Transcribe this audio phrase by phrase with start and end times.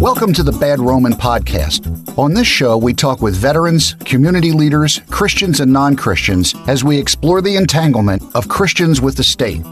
[0.00, 2.16] Welcome to the Bad Roman Podcast.
[2.18, 6.98] On this show, we talk with veterans, community leaders, Christians, and non Christians as we
[6.98, 9.62] explore the entanglement of Christians with the state.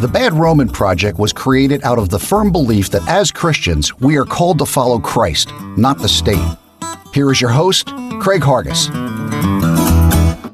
[0.00, 4.16] The Bad Roman Project was created out of the firm belief that as Christians, we
[4.16, 6.56] are called to follow Christ, not the state.
[7.12, 7.88] Here is your host,
[8.20, 8.86] Craig Hargis.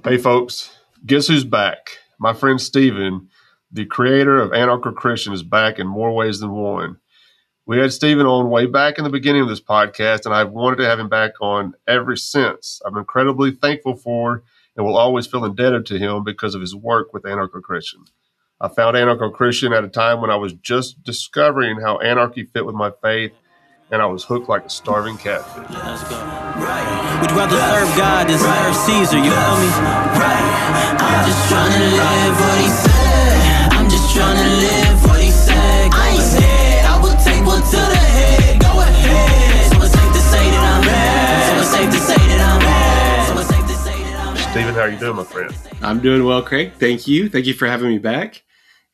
[0.03, 0.71] Hey, folks,
[1.05, 1.99] guess who's back?
[2.19, 3.29] My friend Stephen,
[3.71, 6.97] the creator of Anarcho Christian, is back in more ways than one.
[7.67, 10.77] We had Stephen on way back in the beginning of this podcast, and I've wanted
[10.77, 12.83] to have him back on ever since.
[12.85, 14.43] I'm incredibly thankful for
[14.77, 18.05] and will always feel indebted to him because of his work with Anarcho Christian.
[18.61, 22.67] I found Anarcho Christian at a time when I was just discovering how anarchy fit
[22.67, 23.33] with my faith,
[23.91, 25.71] and I was hooked like a starving catfish.
[25.71, 26.17] Let's go.
[26.17, 27.19] Right.
[27.23, 29.17] Would you rather serve God than serve Caesar?
[29.17, 29.69] You feel me?
[30.21, 30.97] Right.
[31.01, 33.73] I'm just trying to live what he said.
[33.73, 34.84] I'm just trying to live
[44.55, 44.75] say that I'm bad.
[44.75, 45.57] Stephen, how are you doing, my friend?
[45.83, 46.73] I'm doing well, Craig.
[46.79, 47.29] Thank you.
[47.29, 48.45] Thank you for having me back.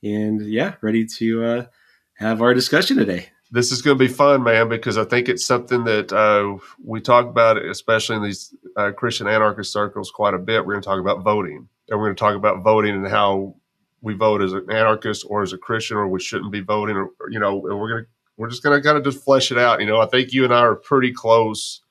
[0.03, 1.67] And yeah, ready to uh,
[2.15, 3.29] have our discussion today.
[3.51, 7.01] This is going to be fun, man, because I think it's something that uh, we
[7.03, 10.65] talk about, especially in these uh, Christian anarchist circles, quite a bit.
[10.65, 13.57] We're going to talk about voting, and we're going to talk about voting and how
[14.01, 17.11] we vote as an anarchist or as a Christian, or we shouldn't be voting, or
[17.29, 19.59] you know, and we're going to we're just going to kind of just flesh it
[19.59, 19.81] out.
[19.81, 21.83] You know, I think you and I are pretty close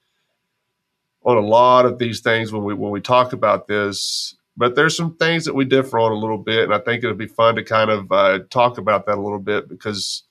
[1.24, 4.36] on a lot of these things when we when we talk about this.
[4.58, 7.18] But there's some things that we differ on a little bit, and I think it'd
[7.18, 10.24] be fun to kind of uh, talk about that a little bit because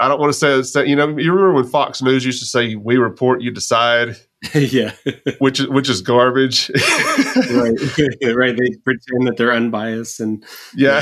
[0.00, 2.46] I don't want to say, say you know you remember when Fox News used to
[2.46, 4.16] say we report you decide
[4.54, 4.92] yeah,
[5.38, 7.74] which is which is garbage right,
[8.36, 8.56] right.
[8.56, 10.44] They pretend that they're unbiased, and
[10.76, 11.00] yeah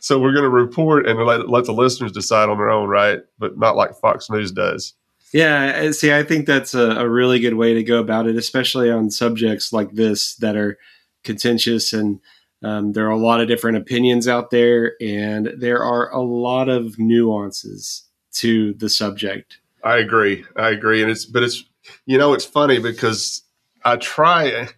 [0.00, 3.20] so we're going to report and let, let the listeners decide on their own right
[3.38, 4.94] but not like Fox News does
[5.32, 5.90] yeah.
[5.92, 9.10] See, I think that's a, a really good way to go about it, especially on
[9.10, 10.78] subjects like this that are
[11.24, 12.20] contentious and
[12.62, 16.68] um, there are a lot of different opinions out there, and there are a lot
[16.68, 18.02] of nuances
[18.32, 19.58] to the subject.
[19.84, 21.64] I agree I agree and it's but it's
[22.04, 23.42] you know it's funny because
[23.84, 24.68] I try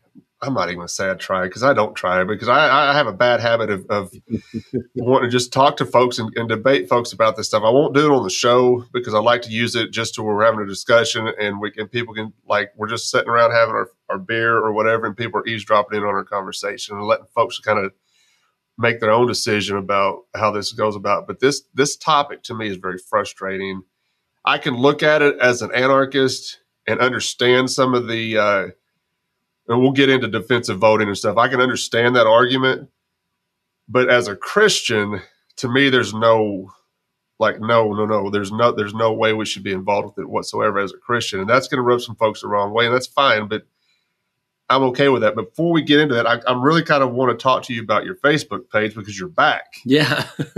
[0.42, 2.94] I'm not even going to say I try because I don't try because I, I
[2.94, 4.12] have a bad habit of, of
[4.94, 7.62] wanting to just talk to folks and, and, debate folks about this stuff.
[7.62, 10.22] I won't do it on the show because I like to use it just to
[10.22, 13.52] where we're having a discussion and we can people can like we're just sitting around
[13.52, 17.06] having our, our beer or whatever and people are eavesdropping in on our conversation and
[17.06, 17.92] letting folks kind of
[18.78, 21.26] make their own decision about how this goes about.
[21.26, 23.82] But this this topic to me is very frustrating.
[24.46, 28.66] I can look at it as an anarchist and understand some of the uh,
[29.70, 31.38] and we'll get into defensive voting and stuff.
[31.38, 32.90] I can understand that argument,
[33.88, 35.22] but as a Christian,
[35.56, 36.70] to me, there's no
[37.38, 38.28] like no, no, no.
[38.28, 41.40] There's no there's no way we should be involved with it whatsoever as a Christian,
[41.40, 43.48] and that's going to rub some folks the wrong way, and that's fine.
[43.48, 43.62] But
[44.70, 45.34] I'm okay with that.
[45.34, 47.82] Before we get into that, I, I really kind of want to talk to you
[47.82, 49.74] about your Facebook page because you're back.
[49.84, 50.28] Yeah,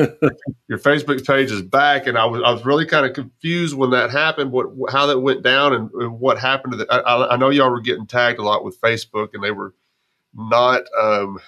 [0.68, 3.90] your Facebook page is back, and I was I was really kind of confused when
[3.90, 6.92] that happened, what how that went down, and, and what happened to that.
[6.92, 9.74] I, I, know y'all were getting tagged a lot with Facebook, and they were
[10.34, 11.38] not um,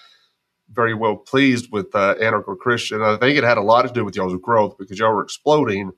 [0.73, 3.03] very well pleased with uh, Anarcho Christian.
[3.03, 5.93] I think it had a lot to do with y'all's growth because y'all were exploding,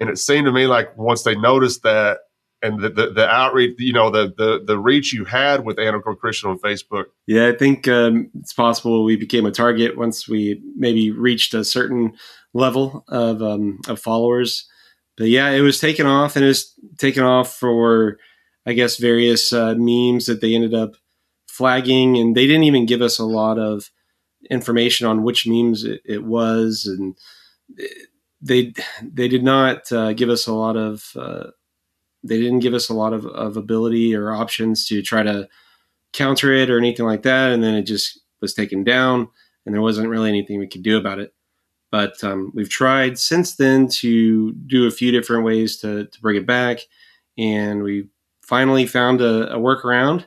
[0.00, 2.20] and it seemed to me like once they noticed that
[2.62, 6.18] and the, the, the, outreach, you know, the, the, the reach you had with Anarcho
[6.18, 7.06] Christian on Facebook.
[7.26, 11.64] Yeah, I think um, it's possible we became a target once we maybe reached a
[11.64, 12.16] certain
[12.52, 14.68] level of, um, of followers.
[15.16, 18.18] But yeah, it was taken off and it was taken off for,
[18.66, 20.96] I guess, various uh, memes that they ended up
[21.48, 22.16] flagging.
[22.16, 23.90] And they didn't even give us a lot of
[24.50, 26.86] information on which memes it, it was.
[26.86, 27.16] And
[28.40, 31.48] they, they did not uh, give us a lot of, uh,
[32.22, 35.48] they didn't give us a lot of, of ability or options to try to
[36.12, 37.52] counter it or anything like that.
[37.52, 39.28] And then it just was taken down,
[39.64, 41.34] and there wasn't really anything we could do about it.
[41.90, 46.36] But um, we've tried since then to do a few different ways to, to bring
[46.36, 46.80] it back,
[47.36, 48.08] and we
[48.42, 50.24] finally found a, a workaround.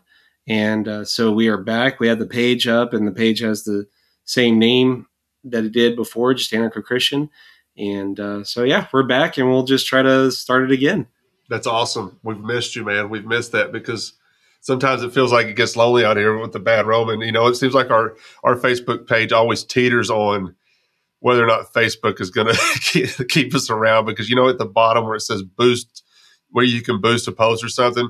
[0.48, 2.00] And uh, so we are back.
[2.00, 3.86] We have the page up, and the page has the
[4.26, 5.08] same name
[5.44, 7.30] that it did before, just Anarcho Christian.
[7.78, 11.08] And uh, so, yeah, we're back, and we'll just try to start it again.
[11.52, 12.18] That's awesome.
[12.24, 13.10] We've missed you, man.
[13.10, 14.14] We've missed that because
[14.62, 17.20] sometimes it feels like it gets lonely out here with the bad Roman.
[17.20, 18.16] You know, it seems like our
[18.46, 20.56] our Facebook page always teeters on
[21.20, 22.48] whether or not Facebook is going
[22.94, 26.06] to keep us around because you know at the bottom where it says boost,
[26.52, 28.08] where you can boost a post or something,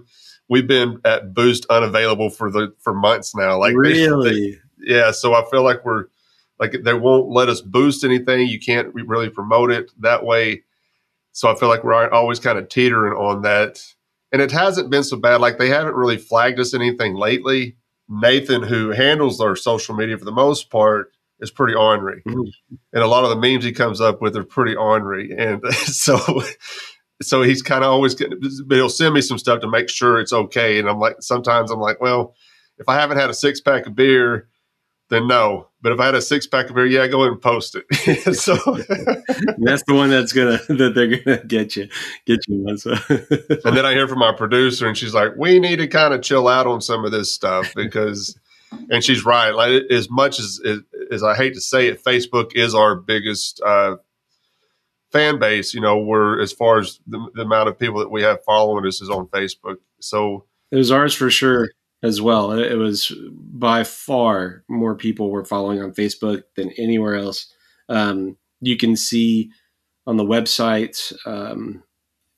[0.47, 3.57] we've been at boost unavailable for the for months now.
[3.57, 5.09] Like really, they, yeah.
[5.09, 6.05] So I feel like we're
[6.59, 8.47] like they won't let us boost anything.
[8.49, 10.61] You can't really promote it that way
[11.31, 13.81] So I feel like we're always kind of teetering on that.
[14.31, 15.41] And it hasn't been so bad.
[15.41, 17.77] Like they haven't really flagged us anything lately.
[18.09, 22.21] Nathan, who handles our social media for the most part, is pretty ornery.
[22.27, 22.75] Mm-hmm.
[22.93, 25.33] And a lot of the memes he comes up with are pretty ornery.
[25.37, 26.43] And so
[27.21, 30.19] so he's kind of always getting, but he'll send me some stuff to make sure
[30.19, 30.79] it's okay.
[30.79, 32.35] And I'm like, sometimes I'm like, well,
[32.77, 34.49] if I haven't had a six pack of beer,
[35.11, 35.67] then no.
[35.81, 38.35] But if I had a six pack of beer, yeah, go ahead and post it.
[38.35, 38.55] so
[39.57, 41.89] that's the one that's gonna that they're gonna get you
[42.25, 42.77] get you one.
[42.77, 42.91] So.
[43.09, 46.21] and then I hear from our producer, and she's like, "We need to kind of
[46.21, 48.37] chill out on some of this stuff because."
[48.89, 49.49] and she's right.
[49.49, 50.79] Like as much as, as,
[51.11, 53.97] as I hate to say it, Facebook is our biggest uh,
[55.11, 55.73] fan base.
[55.73, 58.87] You know, we're as far as the, the amount of people that we have following
[58.87, 59.75] us is on Facebook.
[59.99, 61.67] So it was ours for sure
[62.03, 62.51] as well.
[62.51, 67.53] It was by far more people were following on Facebook than anywhere else.
[67.89, 69.51] Um, you can see
[70.07, 71.83] on the website, um,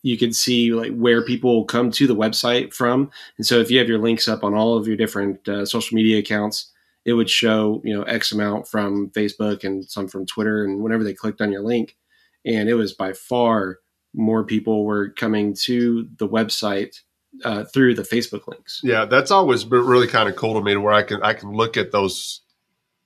[0.01, 3.09] you can see like where people come to the website from.
[3.37, 5.95] And so if you have your links up on all of your different uh, social
[5.95, 6.71] media accounts,
[7.05, 10.63] it would show, you know, X amount from Facebook and some from Twitter.
[10.63, 11.97] And whenever they clicked on your link,
[12.45, 13.79] and it was by far
[14.13, 16.99] more people were coming to the website
[17.43, 18.81] uh, through the Facebook links.
[18.83, 21.33] Yeah, that's always been really kind of cool to me, to where I can I
[21.33, 22.41] can look at those.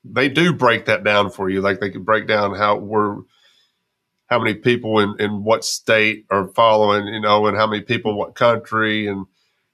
[0.04, 3.18] They do break that down for you, like they can break down how we're
[4.30, 8.12] how many people in, in what state are following, you know, and how many people
[8.12, 9.26] in what country, and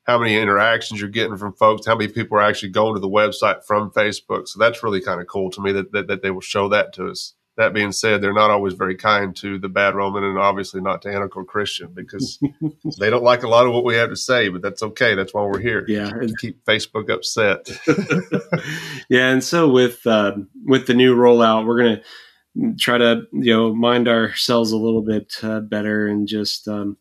[0.03, 3.09] how many interactions you're getting from folks, how many people are actually going to the
[3.09, 4.47] website from Facebook.
[4.47, 6.93] So that's really kind of cool to me that, that, that they will show that
[6.93, 10.39] to us that being said, they're not always very kind to the bad Roman and
[10.39, 12.39] obviously not to Anarcho Christian because
[12.99, 15.13] they don't like a lot of what we have to say, but that's okay.
[15.13, 15.85] That's why we're here.
[15.87, 16.11] Yeah.
[16.39, 17.69] Keep Facebook upset.
[19.09, 19.29] yeah.
[19.29, 20.33] And so with, uh,
[20.65, 25.03] with the new rollout, we're going to try to, you know, mind ourselves a little
[25.03, 26.97] bit uh, better and just, um,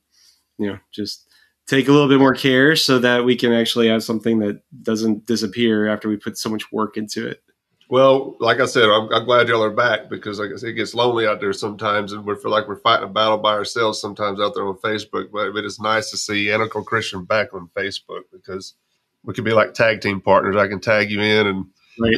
[0.59, 1.27] you know, just
[1.67, 5.27] take a little bit more care so that we can actually have something that doesn't
[5.27, 7.43] disappear after we put so much work into it.
[7.93, 10.77] Well, like I said, I'm, I'm, glad y'all are back because like I said, it
[10.77, 14.01] gets lonely out there sometimes, and we feel like we're fighting a battle by ourselves
[14.01, 15.31] sometimes out there on Facebook.
[15.31, 18.77] But, but it's nice to see Anarcho Christian back on Facebook because
[19.25, 20.57] we could be like tag team partners.
[20.57, 21.67] I can tag you in, and
[22.01, 22.17] right.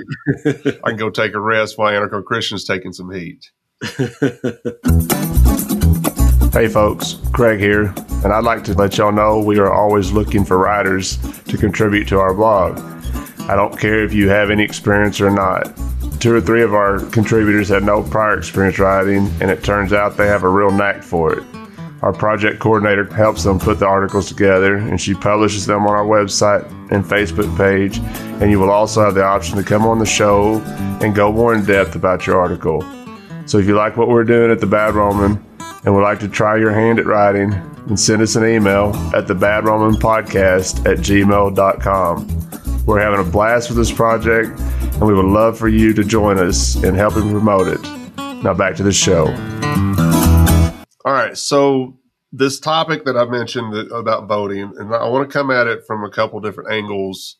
[0.84, 3.50] I can go take a rest while Anarcho Christian's taking some heat.
[6.52, 7.92] hey, folks, Craig here,
[8.22, 12.06] and I'd like to let y'all know we are always looking for writers to contribute
[12.10, 12.93] to our blog.
[13.48, 15.72] I don't care if you have any experience or not.
[16.18, 20.16] Two or three of our contributors had no prior experience writing, and it turns out
[20.16, 21.44] they have a real knack for it.
[22.00, 26.04] Our project coordinator helps them put the articles together, and she publishes them on our
[26.04, 27.98] website and Facebook page.
[28.42, 30.60] And you will also have the option to come on the show
[31.02, 32.82] and go more in depth about your article.
[33.46, 35.42] So if you like what we're doing at the Bad Roman
[35.84, 37.50] and would like to try your hand at writing,
[37.86, 42.63] then send us an email at the Bad Roman Podcast at gmail.com.
[42.86, 46.38] We're having a blast with this project, and we would love for you to join
[46.38, 47.82] us in helping promote it.
[48.42, 49.28] Now, back to the show.
[51.06, 51.36] All right.
[51.36, 51.98] So,
[52.30, 56.04] this topic that I mentioned about voting, and I want to come at it from
[56.04, 57.36] a couple different angles.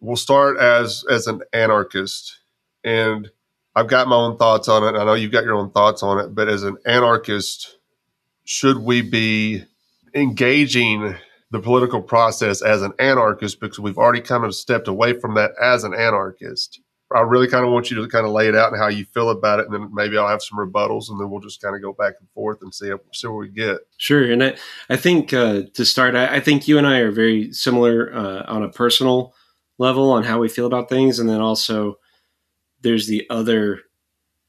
[0.00, 2.38] We'll start as as an anarchist,
[2.82, 3.30] and
[3.74, 4.98] I've got my own thoughts on it.
[4.98, 7.76] I know you've got your own thoughts on it, but as an anarchist,
[8.44, 9.64] should we be
[10.14, 11.16] engaging
[11.50, 15.52] the political process as an anarchist because we've already kind of stepped away from that
[15.62, 16.80] as an anarchist.
[17.14, 19.04] I really kind of want you to kind of lay it out and how you
[19.04, 21.76] feel about it, and then maybe I'll have some rebuttals, and then we'll just kind
[21.76, 23.78] of go back and forth and see see where we get.
[23.96, 24.56] Sure, and I
[24.90, 28.42] I think uh, to start, I, I, think you and I are very similar uh,
[28.48, 29.34] on a personal
[29.78, 31.98] level on how we feel about things, and then also
[32.80, 33.82] there's the other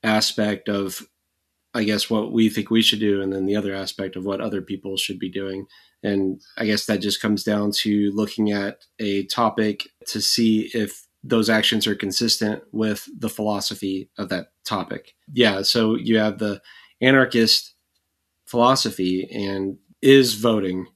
[0.04, 1.08] aspect of
[1.78, 4.42] I guess what we think we should do, and then the other aspect of what
[4.42, 5.68] other people should be doing.
[6.02, 11.06] And I guess that just comes down to looking at a topic to see if
[11.24, 15.14] those actions are consistent with the philosophy of that topic.
[15.32, 16.62] Yeah, so you have the
[17.00, 17.76] anarchist
[18.46, 20.88] philosophy, and is voting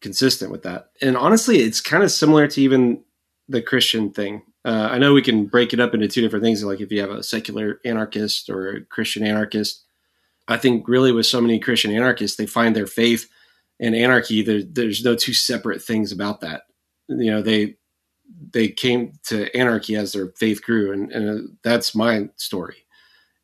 [0.00, 0.90] consistent with that?
[1.02, 3.02] And honestly, it's kind of similar to even
[3.48, 4.42] the Christian thing.
[4.64, 7.00] Uh, I know we can break it up into two different things, like if you
[7.00, 9.84] have a secular anarchist or a Christian anarchist.
[10.48, 13.28] I think really with so many Christian anarchists, they find their faith
[13.78, 16.62] and anarchy there, there's no two separate things about that.
[17.08, 17.76] You know they
[18.52, 22.86] they came to anarchy as their faith grew and, and that's my story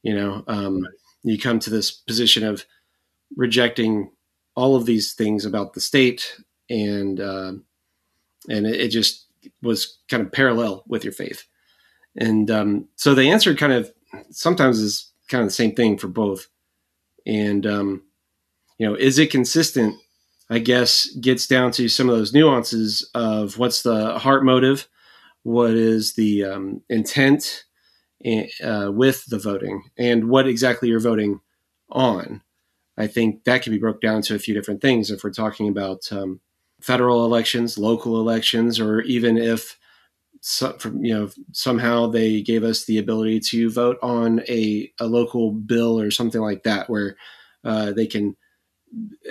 [0.06, 0.44] you know?
[0.46, 0.92] Um, right.
[1.24, 2.64] you come to this position of
[3.36, 4.12] rejecting
[4.54, 7.52] all of these things about the state and uh,
[8.48, 9.26] and it, it, just
[9.62, 11.44] was kind of parallel with your faith.
[12.16, 13.92] And um, so the answer kind of
[14.30, 16.46] sometimes is kind of the same thing for both
[17.26, 18.02] and um,
[18.78, 19.96] you know, is it consistent?
[20.48, 24.86] I guess gets down to some of those nuances of what's the heart motive,
[25.42, 27.64] what is the um, intent
[28.62, 31.40] uh, with the voting, and what exactly you're voting
[31.90, 32.42] on.
[32.96, 35.68] I think that can be broke down to a few different things if we're talking
[35.68, 36.40] about um,
[36.80, 39.76] federal elections, local elections, or even if
[40.48, 45.50] so, you know somehow they gave us the ability to vote on a, a local
[45.50, 47.16] bill or something like that, where
[47.64, 48.36] uh, they can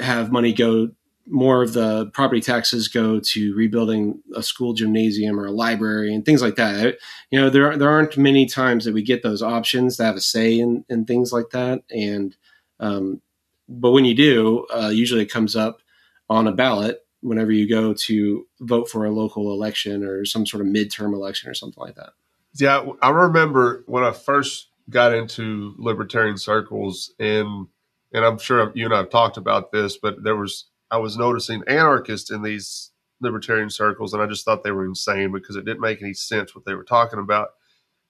[0.01, 0.89] have money go
[1.25, 6.25] more of the property taxes go to rebuilding a school gymnasium or a library and
[6.25, 6.97] things like that.
[7.31, 10.21] You know, there there aren't many times that we get those options to have a
[10.21, 11.81] say in, in things like that.
[11.89, 12.35] And
[12.81, 13.21] um,
[13.69, 15.79] but when you do, uh, usually it comes up
[16.29, 20.61] on a ballot whenever you go to vote for a local election or some sort
[20.61, 22.11] of midterm election or something like that.
[22.53, 27.67] Yeah, I remember when I first got into libertarian circles, and
[28.13, 31.63] and I'm sure you and I've talked about this, but there was I was noticing
[31.67, 35.81] anarchists in these libertarian circles, and I just thought they were insane because it didn't
[35.81, 37.49] make any sense what they were talking about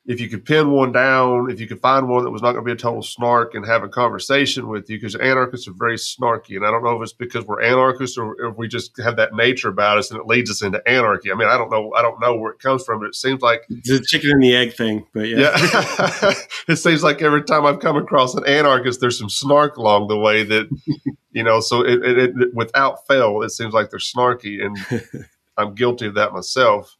[0.07, 2.63] if you could pin one down, if you could find one that was not going
[2.63, 5.95] to be a total snark and have a conversation with you, because anarchists are very
[5.95, 6.55] snarky.
[6.55, 9.33] And I don't know if it's because we're anarchists or if we just have that
[9.33, 11.31] nature about us and it leads us into anarchy.
[11.31, 11.91] I mean, I don't know.
[11.95, 14.55] I don't know where it comes from, but it seems like the chicken and the
[14.55, 15.07] egg thing.
[15.11, 16.33] But yeah, yeah.
[16.67, 20.19] it seems like every time I've come across an anarchist, there's some snark along the
[20.19, 20.69] way that,
[21.31, 24.63] you know, so it, it, it without fail, it seems like they're snarky.
[24.63, 25.25] And
[25.57, 26.95] I'm guilty of that myself.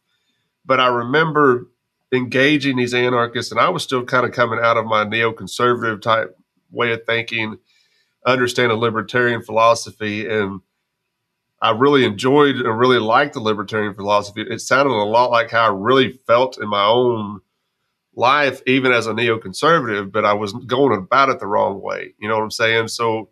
[0.64, 1.68] But I remember
[2.12, 6.36] engaging these anarchists, and I was still kind of coming out of my neoconservative type
[6.70, 7.58] way of thinking,
[8.24, 10.60] understanding libertarian philosophy, and
[11.60, 14.42] I really enjoyed and really liked the libertarian philosophy.
[14.42, 17.40] It sounded a lot like how I really felt in my own
[18.14, 22.14] life, even as a neoconservative, but I was going about it the wrong way.
[22.18, 22.88] You know what I'm saying?
[22.88, 23.30] So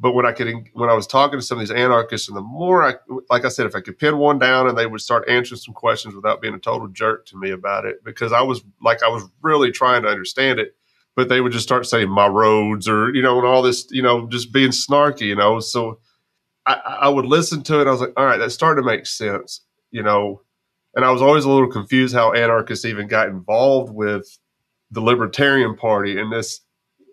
[0.00, 2.42] but when I could, when I was talking to some of these anarchists, and the
[2.42, 2.94] more I,
[3.30, 5.74] like I said, if I could pin one down and they would start answering some
[5.74, 9.08] questions without being a total jerk to me about it, because I was like, I
[9.08, 10.76] was really trying to understand it,
[11.16, 14.02] but they would just start saying my roads or, you know, and all this, you
[14.02, 15.58] know, just being snarky, you know.
[15.58, 15.98] So
[16.64, 17.88] I, I would listen to it.
[17.88, 20.42] I was like, all right, that's starting to make sense, you know.
[20.94, 24.38] And I was always a little confused how anarchists even got involved with
[24.92, 26.60] the Libertarian Party and this.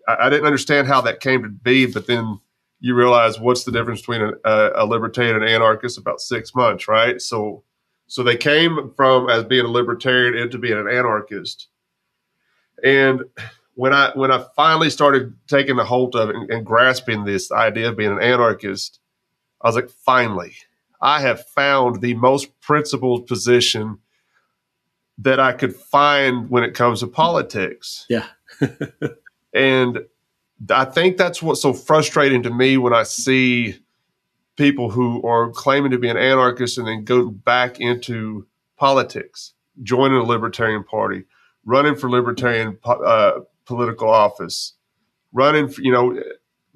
[0.06, 2.38] I, I didn't understand how that came to be, but then
[2.86, 7.20] you realize what's the difference between a, a, libertarian and anarchist about six months, right?
[7.20, 7.64] So,
[8.06, 11.66] so they came from as being a libertarian into being an anarchist.
[12.84, 13.22] And
[13.74, 17.50] when I when I finally started taking the hold of it and, and grasping this
[17.50, 19.00] idea of being an anarchist,
[19.60, 20.54] I was like, finally,
[21.02, 23.98] I have found the most principled position
[25.18, 28.06] that I could find when it comes to politics.
[28.08, 28.26] Yeah.
[29.52, 29.98] and
[30.70, 33.78] I think that's what's so frustrating to me when I see
[34.56, 38.46] people who are claiming to be an anarchist and then go back into
[38.76, 41.24] politics, joining a Libertarian Party,
[41.64, 44.72] running for Libertarian uh, political office,
[45.32, 46.18] running for, you know,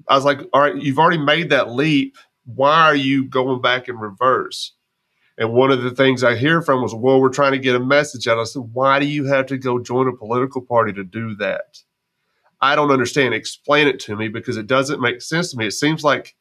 [0.09, 2.19] I was like, all right, you've already made that leap.
[2.45, 4.73] Why are you going back in reverse?
[5.39, 7.81] And one of the things I hear from was, well, we're trying to get a
[7.81, 8.39] message out.
[8.39, 11.79] I said, why do you have to go join a political party to do that?
[12.61, 13.35] I don't understand.
[13.35, 15.67] Explain it to me because it doesn't make sense to me.
[15.67, 16.35] It seems like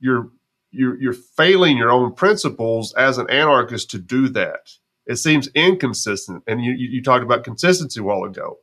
[0.00, 0.30] you're
[0.70, 4.70] you're you're failing your own principles as an anarchist to do that.
[5.06, 6.42] It seems inconsistent.
[6.46, 8.58] And you you talked about consistency a while ago.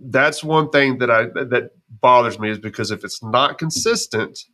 [0.00, 4.44] That's one thing that I that bothers me is because if it's not consistent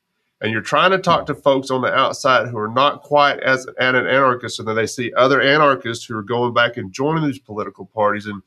[0.40, 3.66] and you're trying to talk to folks on the outside who are not quite as
[3.78, 7.38] an anarchist and then they see other anarchists who are going back and joining these
[7.38, 8.42] political parties and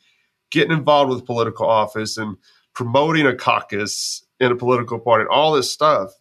[0.50, 2.38] getting involved with political office and
[2.74, 6.14] promoting a caucus in a political party, all this stuff,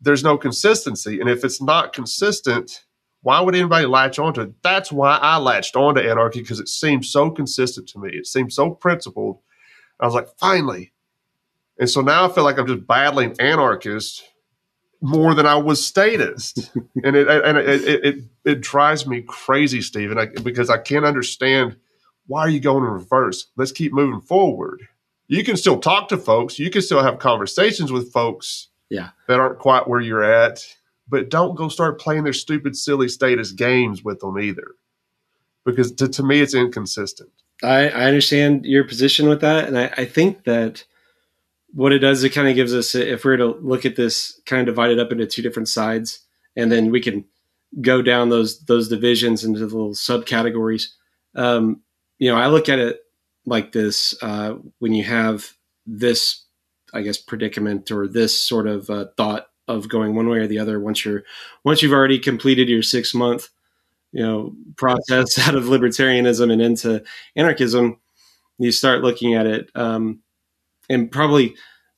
[0.00, 1.20] there's no consistency.
[1.20, 2.84] And if it's not consistent,
[3.22, 4.62] why would anybody latch onto it?
[4.62, 8.10] That's why I latched onto anarchy because it seemed so consistent to me.
[8.12, 9.38] It seemed so principled.
[10.00, 10.92] I was like, finally.
[11.78, 14.22] And so now I feel like I'm just battling anarchists
[15.00, 16.70] more than I was statist,
[17.02, 21.76] and it and it, it it, it drives me crazy, Stephen, because I can't understand
[22.26, 23.46] why are you going in reverse.
[23.56, 24.86] Let's keep moving forward
[25.32, 26.58] you can still talk to folks.
[26.58, 29.10] You can still have conversations with folks yeah.
[29.28, 30.62] that aren't quite where you're at,
[31.08, 34.72] but don't go start playing their stupid, silly statist games with them either.
[35.64, 37.30] Because to, to me, it's inconsistent.
[37.62, 39.68] I, I understand your position with that.
[39.68, 40.84] And I, I think that
[41.72, 44.38] what it does, it kind of gives us, if we we're to look at this
[44.44, 46.20] kind of divided up into two different sides,
[46.56, 47.24] and then we can
[47.80, 50.88] go down those those divisions into the little subcategories.
[51.34, 51.80] Um,
[52.18, 53.00] you know, I look at it
[53.46, 55.52] like this uh, when you have
[55.86, 56.44] this
[56.94, 60.58] i guess predicament or this sort of uh, thought of going one way or the
[60.58, 61.24] other once you're
[61.64, 63.48] once you've already completed your six month
[64.12, 67.02] you know process out of libertarianism and into
[67.36, 67.98] anarchism
[68.58, 70.20] you start looking at it um,
[70.88, 71.54] and probably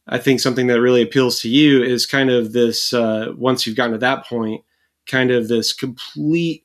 [0.07, 3.77] i think something that really appeals to you is kind of this uh, once you've
[3.77, 4.63] gotten to that point
[5.07, 6.65] kind of this complete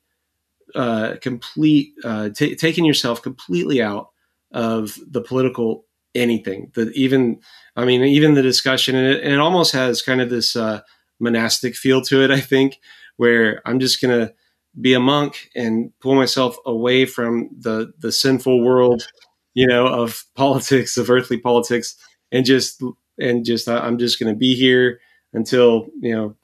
[0.74, 4.10] uh, complete uh, t- taking yourself completely out
[4.52, 6.70] of the political anything.
[6.74, 7.40] That even
[7.76, 10.80] i mean even the discussion and it, and it almost has kind of this uh,
[11.18, 12.80] monastic feel to it i think
[13.16, 14.32] where i'm just gonna
[14.80, 19.06] be a monk and pull myself away from the the sinful world
[19.54, 21.96] you know of politics of earthly politics
[22.32, 22.82] and just
[23.18, 25.00] and just i'm just gonna be here
[25.32, 26.34] until you know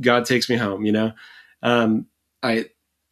[0.00, 1.12] god takes me home you know?
[1.62, 2.06] Um
[2.42, 2.66] i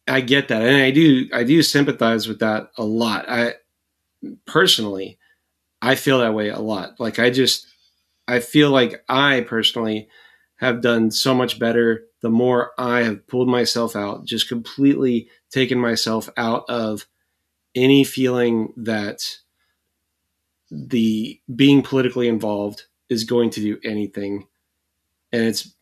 [0.07, 3.29] i get that and i do i do sympathize with that a lot.
[3.29, 3.55] I
[4.45, 5.17] personally
[5.81, 6.99] I feel that way a lot.
[6.99, 7.67] Like I just
[8.27, 10.09] I feel like I personally
[10.57, 15.79] have done so much better the more I have pulled myself out, just completely taken
[15.79, 17.07] myself out of
[17.73, 19.37] any feeling that
[20.69, 24.47] the being politically involved is going to do anything.
[25.31, 25.73] And it's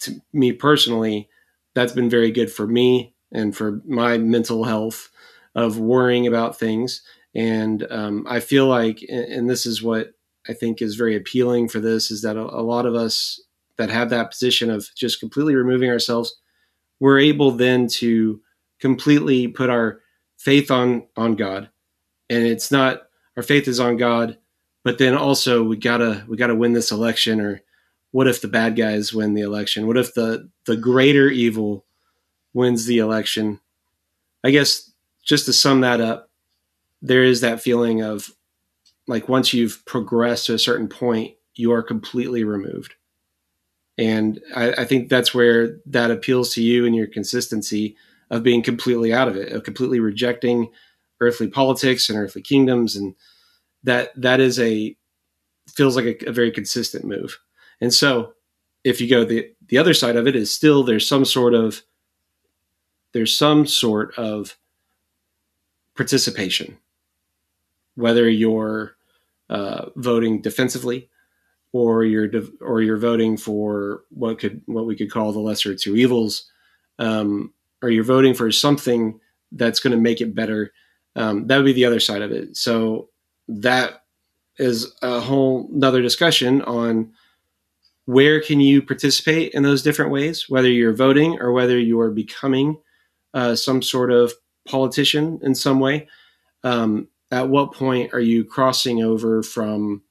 [0.00, 1.28] to me personally,
[1.74, 5.10] that's been very good for me and for my mental health
[5.54, 7.02] of worrying about things
[7.36, 10.14] and um, I feel like, and this is what
[10.48, 13.38] I think is very appealing for this, is that a, a lot of us
[13.76, 16.34] that have that position of just completely removing ourselves,
[16.98, 18.40] we're able then to
[18.80, 20.00] completely put our
[20.38, 21.68] faith on on God,
[22.30, 23.02] and it's not
[23.36, 24.38] our faith is on God,
[24.82, 27.60] but then also we gotta we gotta win this election, or
[28.12, 29.86] what if the bad guys win the election?
[29.86, 31.84] What if the the greater evil
[32.54, 33.60] wins the election?
[34.42, 34.90] I guess
[35.22, 36.25] just to sum that up,
[37.06, 38.30] there is that feeling of
[39.06, 42.94] like once you've progressed to a certain point, you are completely removed.
[43.96, 47.96] And I, I, think that's where that appeals to you and your consistency
[48.30, 50.70] of being completely out of it, of completely rejecting
[51.20, 52.96] earthly politics and earthly kingdoms.
[52.96, 53.14] And
[53.84, 54.96] that that is a
[55.68, 57.38] feels like a, a very consistent move.
[57.80, 58.32] And so
[58.84, 61.82] if you go the the other side of it is still there's some sort of
[63.12, 64.58] there's some sort of
[65.94, 66.76] participation
[67.96, 68.96] whether you're
[69.50, 71.08] uh, voting defensively
[71.72, 72.30] or you're
[72.60, 76.50] or you're voting for what could what we could call the lesser two evils,
[76.98, 79.20] um, or you're voting for something
[79.52, 80.72] that's going to make it better.
[81.16, 82.56] Um, that would be the other side of it.
[82.56, 83.08] So
[83.48, 84.04] that
[84.58, 87.12] is a whole another discussion on
[88.06, 92.10] where can you participate in those different ways, whether you're voting or whether you are
[92.10, 92.78] becoming
[93.34, 94.32] uh, some sort of
[94.66, 96.08] politician in some way.
[96.62, 100.02] Um, at what point are you crossing over from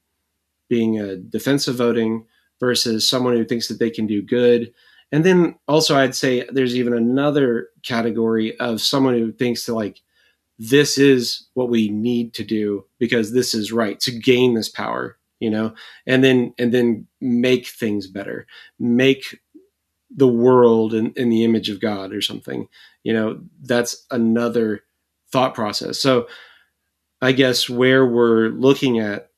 [0.69, 2.25] being a defensive voting
[2.59, 4.73] versus someone who thinks that they can do good?
[5.11, 10.01] And then also, I'd say there's even another category of someone who thinks that like
[10.57, 15.17] this is what we need to do because this is right to gain this power,
[15.39, 15.73] you know,
[16.07, 18.47] and then and then make things better,
[18.79, 19.39] make
[20.15, 22.67] the world in, in the image of God or something.
[23.03, 24.83] You know, that's another
[25.31, 25.99] thought process.
[25.99, 26.27] So
[27.25, 29.31] I guess, where we're looking at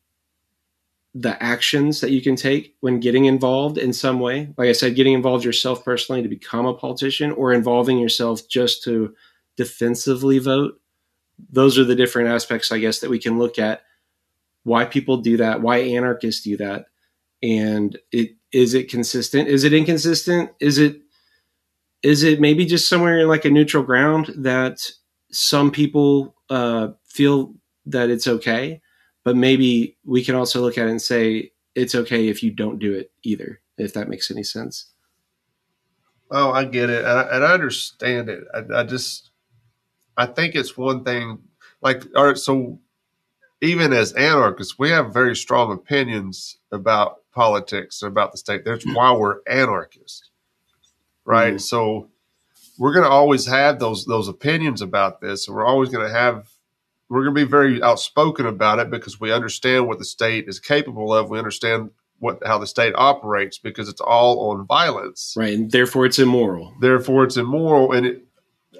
[1.16, 4.54] the actions that you can take when getting involved in some way.
[4.58, 8.84] Like I said, getting involved yourself personally to become a politician or involving yourself just
[8.84, 9.16] to
[9.56, 10.82] defensively vote.
[11.50, 13.84] Those are the different aspects, I guess, that we can look at
[14.64, 16.88] why people do that, why anarchists do that.
[17.42, 19.48] And it is it consistent?
[19.48, 20.52] Is it inconsistent?
[20.60, 21.00] Is it
[22.04, 24.92] is it maybe just somewhere in like a neutral ground that
[25.32, 27.56] some people uh, feel
[27.88, 28.82] that it's okay,
[29.24, 32.80] but maybe we can also look at it and say it's okay if you don't
[32.80, 34.92] do it either, if that makes any sense.
[36.30, 38.44] Oh, I get it, and I, and I understand it.
[38.54, 39.32] I, I, just,
[40.18, 41.40] I think it's one thing.
[41.82, 42.80] Like, all right, so
[43.62, 48.66] even as anarchists, we have very strong opinions about politics, about the state.
[48.66, 50.30] That's why we're anarchists,
[51.24, 51.54] right?
[51.54, 51.60] Mm-hmm.
[51.60, 52.10] So
[52.78, 56.14] we're going to always have those those opinions about this, and we're always going to
[56.14, 56.50] have
[57.10, 60.60] we're going to be very outspoken about it because we understand what the state is
[60.60, 61.30] capable of.
[61.30, 65.54] We understand what how the state operates because it's all on violence, right?
[65.54, 66.74] And therefore, it's immoral.
[66.82, 68.24] Therefore, it's immoral, and it,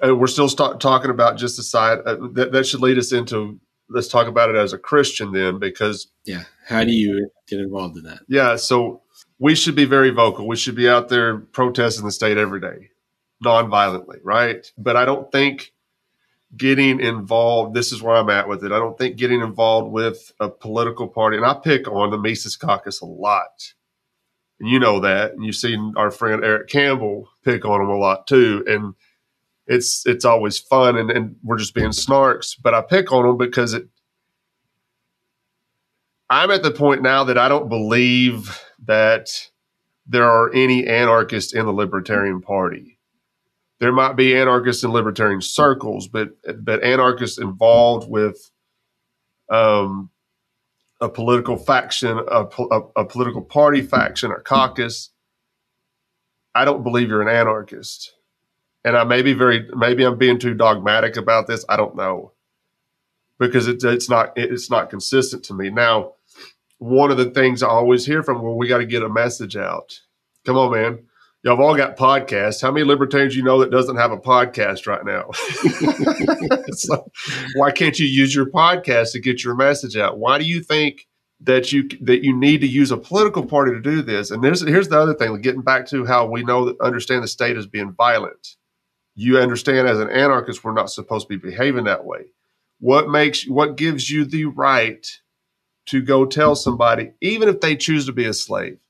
[0.02, 3.58] we're still st- talking about just a side uh, that that should lead us into.
[3.90, 7.96] Let's talk about it as a Christian then, because yeah, how do you get involved
[7.96, 8.20] in that?
[8.28, 9.02] Yeah, so
[9.38, 10.46] we should be very vocal.
[10.46, 12.90] We should be out there protesting the state every day,
[13.40, 14.70] non-violently, right?
[14.76, 15.72] But I don't think
[16.56, 17.74] getting involved.
[17.74, 18.72] This is where I'm at with it.
[18.72, 22.56] I don't think getting involved with a political party, and I pick on the Mises
[22.56, 23.74] Caucus a lot.
[24.60, 27.96] and you know that, and you've seen our friend Eric Campbell pick on him a
[27.96, 28.94] lot too, and
[29.66, 32.56] it's it's always fun, and, and we're just being snarks.
[32.60, 33.88] But I pick on them because it.
[36.30, 39.48] I'm at the point now that I don't believe that
[40.06, 42.97] there are any anarchists in the Libertarian Party.
[43.80, 46.30] There might be anarchists in libertarian circles, but
[46.64, 48.50] but anarchists involved with
[49.50, 50.10] um,
[51.00, 55.10] a political faction, a, a, a political party faction, a caucus.
[56.54, 58.14] I don't believe you're an anarchist,
[58.84, 61.64] and I may be very maybe I'm being too dogmatic about this.
[61.68, 62.32] I don't know
[63.38, 66.14] because it, it's not it's not consistent to me now
[66.78, 69.56] one of the things I always hear from, well, we got to get a message
[69.56, 70.00] out.
[70.46, 70.98] Come on, man.
[71.48, 72.60] Y'all have all got podcasts.
[72.60, 75.30] How many libertarians you know that doesn't have a podcast right now?
[77.56, 80.18] why can't you use your podcast to get your message out?
[80.18, 81.06] Why do you think
[81.40, 84.30] that you that you need to use a political party to do this?
[84.30, 87.28] And there's here's the other thing, getting back to how we know that understand the
[87.28, 88.56] state as being violent.
[89.14, 92.26] You understand as an anarchist, we're not supposed to be behaving that way.
[92.78, 95.06] What makes what gives you the right
[95.86, 98.80] to go tell somebody, even if they choose to be a slave,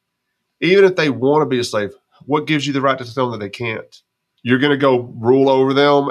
[0.60, 1.92] even if they want to be a slave,
[2.28, 4.02] what gives you the right to tell them that they can't?
[4.42, 6.10] You're going to go rule over them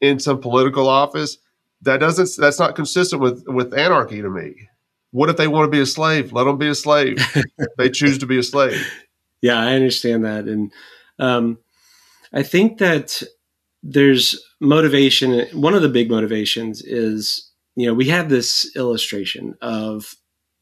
[0.00, 1.38] in some political office.
[1.82, 2.30] That doesn't.
[2.38, 4.68] That's not consistent with with anarchy to me.
[5.10, 6.32] What if they want to be a slave?
[6.32, 7.18] Let them be a slave.
[7.78, 8.90] they choose to be a slave.
[9.42, 10.72] Yeah, I understand that, and
[11.18, 11.58] um,
[12.32, 13.22] I think that
[13.82, 15.46] there's motivation.
[15.52, 20.14] One of the big motivations is you know, we have this illustration of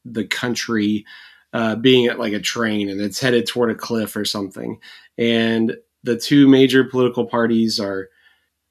[0.05, 1.05] the country
[1.53, 4.79] uh, being at like a train and it's headed toward a cliff or something,
[5.17, 8.09] and the two major political parties are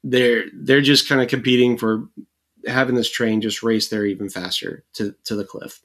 [0.03, 2.07] they're they're just kind of competing for
[2.67, 5.81] having this train just race there even faster to to the cliff.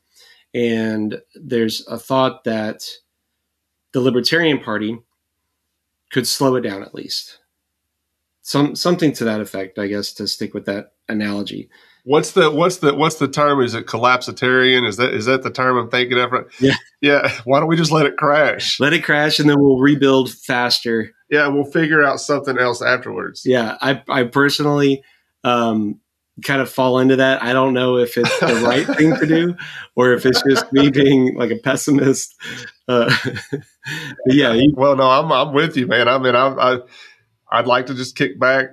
[0.54, 2.88] And there's a thought that
[3.92, 4.98] the Libertarian Party
[6.10, 7.38] could slow it down at least.
[8.42, 11.68] Some something to that effect, I guess, to stick with that analogy.
[12.06, 13.60] What's the what's the what's the term?
[13.60, 14.86] Is it collapsitarian?
[14.86, 16.32] Is that is that the term I'm thinking of?
[16.60, 17.32] Yeah, yeah.
[17.44, 18.78] Why don't we just let it crash?
[18.78, 21.10] Let it crash, and then we'll rebuild faster.
[21.30, 23.42] Yeah, we'll figure out something else afterwards.
[23.44, 25.02] Yeah, I I personally
[25.42, 26.00] um,
[26.44, 27.42] kind of fall into that.
[27.42, 29.56] I don't know if it's the right thing to do
[29.94, 32.34] or if it's just me being like a pessimist.
[32.86, 33.14] Uh,
[34.26, 34.52] yeah.
[34.52, 36.08] You, well, no, I'm I'm with you, man.
[36.08, 36.78] I mean, I, I
[37.50, 38.70] I'd like to just kick back,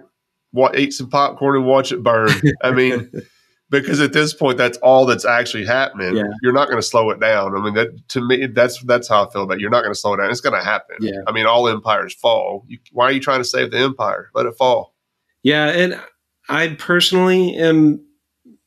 [0.54, 2.30] what, eat some popcorn and watch it burn.
[2.62, 3.12] I mean,
[3.72, 6.16] because at this point, that's all that's actually happening.
[6.16, 6.32] Yeah.
[6.44, 7.58] You're not going to slow it down.
[7.58, 9.62] I mean, that to me, that's that's how I feel about it.
[9.62, 10.30] You're not going to slow it down.
[10.30, 10.98] It's going to happen.
[11.02, 11.22] Yeah.
[11.28, 12.66] I mean, all empires fall.
[12.68, 14.30] You, why are you trying to save the empire?
[14.36, 14.94] Let it fall.
[15.42, 16.00] Yeah, and
[16.48, 18.06] I personally am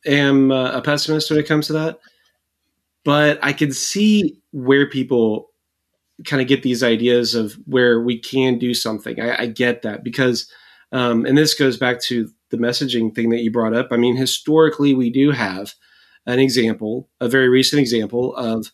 [0.04, 2.00] am uh, a pessimist when it comes to that,
[3.04, 5.50] but I can see where people
[6.24, 9.20] kind of get these ideas of where we can do something.
[9.20, 10.50] I, I get that because
[10.92, 13.88] um, and this goes back to the messaging thing that you brought up.
[13.90, 15.74] I mean, historically, we do have
[16.26, 18.70] an example, a very recent example of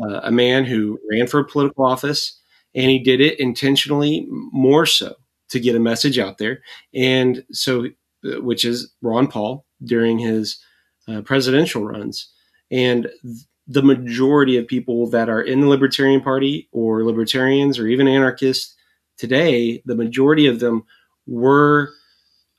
[0.00, 2.38] uh, a man who ran for a political office
[2.74, 5.14] and he did it intentionally more so
[5.50, 6.60] to get a message out there.
[6.94, 7.86] And so,
[8.24, 10.62] uh, which is Ron Paul during his
[11.08, 12.30] uh, presidential runs.
[12.70, 17.86] And th- the majority of people that are in the Libertarian Party or libertarians or
[17.86, 18.74] even anarchists
[19.16, 20.84] today, the majority of them
[21.28, 21.90] were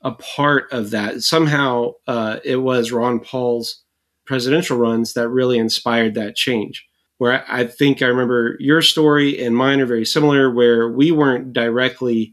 [0.02, 1.22] a part of that.
[1.22, 3.82] Somehow uh, it was Ron Paul's
[4.24, 6.86] presidential runs that really inspired that change.
[7.18, 11.52] Where I think I remember your story and mine are very similar, where we weren't
[11.52, 12.32] directly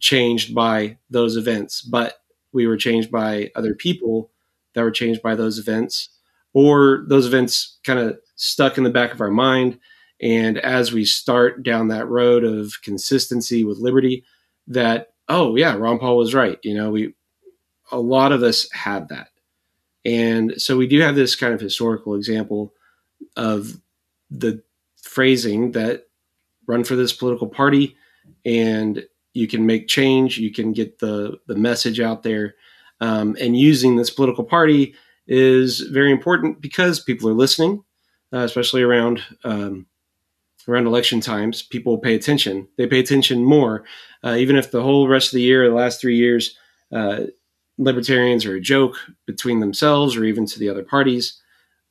[0.00, 2.14] changed by those events, but
[2.52, 4.30] we were changed by other people
[4.74, 6.08] that were changed by those events,
[6.54, 9.78] or those events kind of stuck in the back of our mind.
[10.22, 14.24] And as we start down that road of consistency with liberty,
[14.68, 16.58] that oh yeah, Ron Paul was right.
[16.62, 17.14] You know, we
[17.92, 19.28] a lot of us have that,
[20.04, 22.72] and so we do have this kind of historical example
[23.36, 23.80] of
[24.30, 24.62] the
[25.02, 26.04] phrasing that
[26.66, 27.96] run for this political party,
[28.44, 32.54] and you can make change, you can get the the message out there,
[33.00, 34.94] um, and using this political party
[35.26, 37.82] is very important because people are listening,
[38.32, 39.22] uh, especially around.
[39.44, 39.86] Um,
[40.68, 42.68] around election times, people pay attention.
[42.76, 43.84] They pay attention more,
[44.24, 46.56] uh, even if the whole rest of the year, the last three years,
[46.92, 47.24] uh,
[47.78, 51.40] libertarians are a joke between themselves or even to the other parties.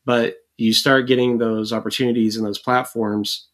[0.05, 3.47] But you start getting those opportunities and those platforms,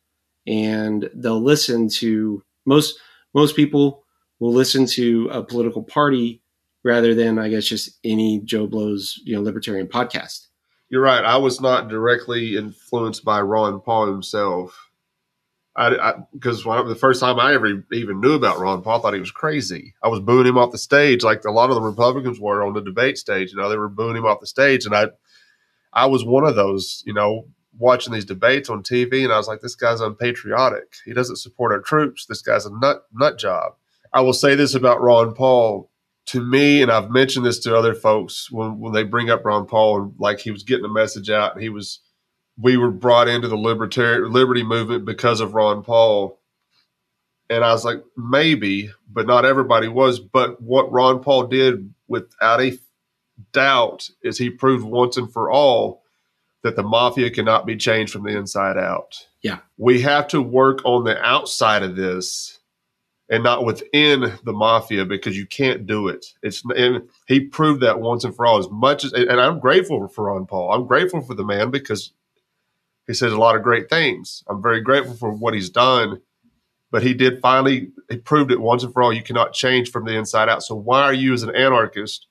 [0.48, 3.00] and they'll listen to most
[3.34, 4.04] most people
[4.40, 6.42] will listen to a political party
[6.84, 10.48] rather than, I guess, just any Joe Blow's you know libertarian podcast.
[10.90, 11.24] You're right.
[11.24, 14.91] I was not directly influenced by Ron Paul himself
[15.76, 19.22] I because the first time I ever even knew about Ron Paul, I thought he
[19.22, 19.94] was crazy.
[20.04, 22.74] I was booing him off the stage, like a lot of the Republicans were on
[22.74, 23.52] the debate stage.
[23.52, 25.08] You know, they were booing him off the stage, and I,
[25.94, 27.04] I was one of those.
[27.06, 27.46] You know,
[27.78, 30.96] watching these debates on TV, and I was like, this guy's unpatriotic.
[31.06, 32.26] He doesn't support our troops.
[32.26, 33.74] This guy's a nut nut job.
[34.12, 35.90] I will say this about Ron Paul.
[36.28, 39.66] To me, and I've mentioned this to other folks when, when they bring up Ron
[39.66, 42.00] Paul, and like he was getting a message out, and he was
[42.62, 46.40] we were brought into the libertarian liberty movement because of Ron Paul.
[47.50, 50.20] And I was like, maybe, but not everybody was.
[50.20, 52.78] But what Ron Paul did without a
[53.52, 56.04] doubt is he proved once and for all
[56.64, 59.26] that the mafia cannot be changed from the inside out.
[59.42, 59.60] Yeah.
[59.78, 62.60] We have to work on the outside of this
[63.30, 66.28] and not within the mafia because you can't do it.
[66.44, 70.08] It's and he proved that once and for all as much as and I'm grateful
[70.08, 70.72] for Ron Paul.
[70.72, 72.12] I'm grateful for the man because
[73.12, 74.42] he says a lot of great things.
[74.48, 76.22] I'm very grateful for what he's done,
[76.92, 79.12] but he did finally he proved it once and for all.
[79.12, 80.64] You cannot change from the inside out.
[80.64, 82.28] So why are you as an anarchist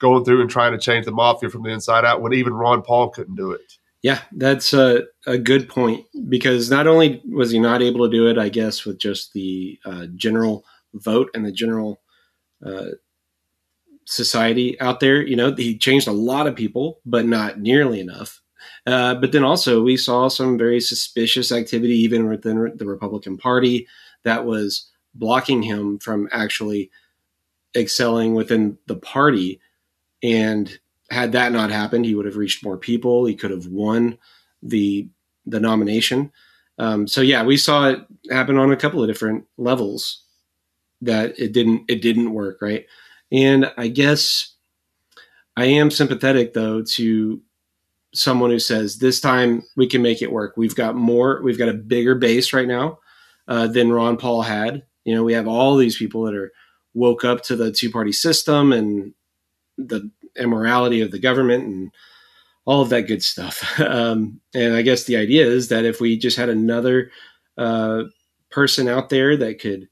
[0.00, 2.82] going through and trying to change the mafia from the inside out when even Ron
[2.82, 3.60] Paul couldn't do it?
[4.02, 8.26] Yeah, that's a, a good point because not only was he not able to do
[8.26, 12.00] it, I guess, with just the uh, general vote and the general
[12.64, 12.90] uh,
[14.06, 18.42] society out there, you know, he changed a lot of people, but not nearly enough.
[18.86, 23.86] Uh, but then also, we saw some very suspicious activity even within the Republican Party
[24.22, 26.90] that was blocking him from actually
[27.76, 29.60] excelling within the party.
[30.22, 30.78] And
[31.10, 33.26] had that not happened, he would have reached more people.
[33.26, 34.18] He could have won
[34.62, 35.08] the
[35.46, 36.32] the nomination.
[36.78, 40.22] Um, so yeah, we saw it happen on a couple of different levels
[41.00, 42.86] that it didn't it didn't work right.
[43.32, 44.54] And I guess
[45.56, 47.40] I am sympathetic though to
[48.16, 50.54] someone who says this time we can make it work.
[50.56, 52.98] We've got more, we've got a bigger base right now
[53.48, 54.84] uh, than Ron Paul had.
[55.04, 56.52] You know, we have all these people that are
[56.94, 59.14] woke up to the two party system and
[59.76, 61.92] the immorality of the government and
[62.64, 63.80] all of that good stuff.
[63.86, 67.10] Um, and I guess the idea is that if we just had another
[67.56, 68.04] uh,
[68.50, 69.88] person out there that could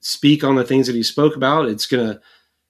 [0.00, 2.20] speak on the things that he spoke about, it's going to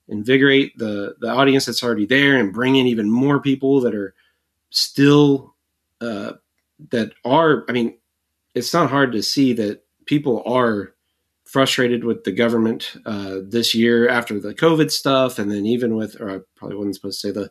[0.08, 4.14] invigorate the the audience that's already there and bring in even more people that are
[4.70, 5.54] still
[6.00, 6.32] uh,
[6.90, 7.64] that are.
[7.68, 7.98] I mean,
[8.54, 10.94] it's not hard to see that people are
[11.44, 16.20] frustrated with the government uh, this year after the COVID stuff, and then even with,
[16.20, 17.50] or I probably wasn't supposed to say the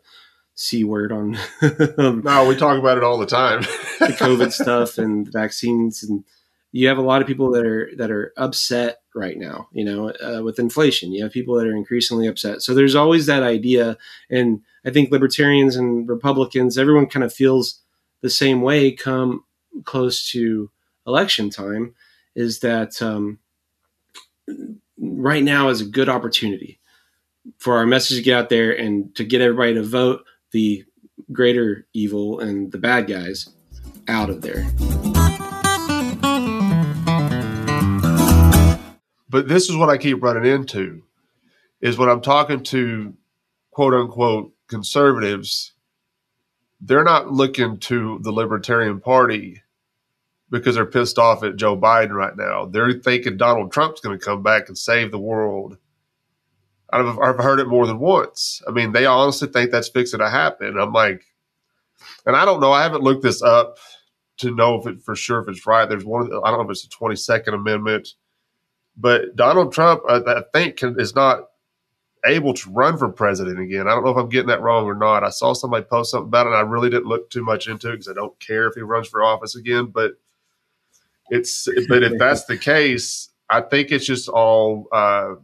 [0.56, 1.38] c word on.
[2.24, 3.62] no, we talk about it all the time.
[4.00, 6.24] the COVID stuff and the vaccines, and
[6.72, 9.68] you have a lot of people that are that are upset right now.
[9.72, 12.62] You know, uh, with inflation, you have people that are increasingly upset.
[12.62, 13.98] So there's always that idea,
[14.30, 17.82] and I think libertarians and Republicans, everyone kind of feels
[18.22, 19.44] the same way come
[19.84, 20.70] close to
[21.06, 21.96] election time
[22.36, 23.40] is that um,
[24.98, 26.80] right now is a good opportunity
[27.58, 30.84] for our message to get out there and to get everybody to vote the
[31.32, 33.50] greater evil and the bad guys
[34.08, 34.66] out of there.
[39.30, 41.04] But this is what I keep running into
[41.82, 43.14] is when I'm talking to
[43.72, 45.74] quote unquote conservatives,
[46.82, 49.62] they're not looking to the Libertarian Party
[50.50, 52.66] because they're pissed off at Joe Biden right now.
[52.66, 55.78] They're thinking Donald Trump's going to come back and save the world.
[56.92, 58.62] I've, I've heard it more than once.
[58.68, 60.80] I mean, they honestly think that's fixing to happen.
[60.80, 61.24] I'm like,
[62.26, 62.72] and I don't know.
[62.72, 63.78] I haven't looked this up
[64.38, 65.88] to know if it for sure if it's right.
[65.88, 66.32] There's one.
[66.44, 68.10] I don't know if it's the 22nd Amendment,
[68.98, 71.49] but Donald Trump, I, I think, can, is not
[72.26, 73.88] able to run for president again.
[73.88, 75.24] I don't know if I'm getting that wrong or not.
[75.24, 76.50] I saw somebody post something about it.
[76.50, 78.82] and I really didn't look too much into it because I don't care if he
[78.82, 79.88] runs for office again.
[79.88, 80.14] But
[81.30, 85.36] it's but if that's the case, I think it's just all uh,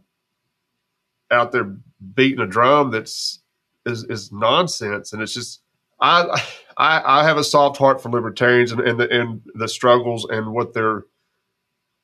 [1.30, 1.76] out there
[2.14, 3.40] beating a drum that's
[3.86, 5.60] is, is nonsense, and it's just
[6.00, 6.40] I,
[6.76, 10.52] I I have a soft heart for libertarians and, and the and the struggles and
[10.52, 11.04] what they're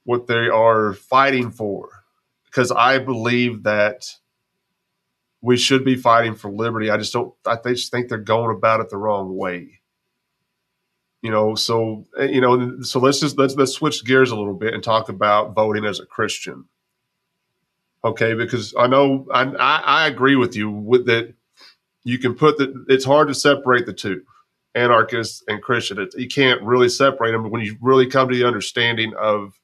[0.05, 1.89] what they are fighting for
[2.47, 4.05] because I believe that
[5.43, 6.89] we should be fighting for liberty.
[6.89, 7.35] I just don't.
[7.45, 9.81] I just think they're going about it the wrong way.
[11.21, 14.55] You know, so eh, you know, so let's just let's let's switch gears a little
[14.55, 16.67] bit and talk about voting as a Christian.
[18.05, 21.35] Okay, because I know I I, agree with you with that.
[22.05, 22.73] You can put that.
[22.89, 24.23] It's hard to separate the two,
[24.75, 26.01] anarchist and Christian.
[26.01, 29.59] It, you can't really separate them when you really come to the understanding of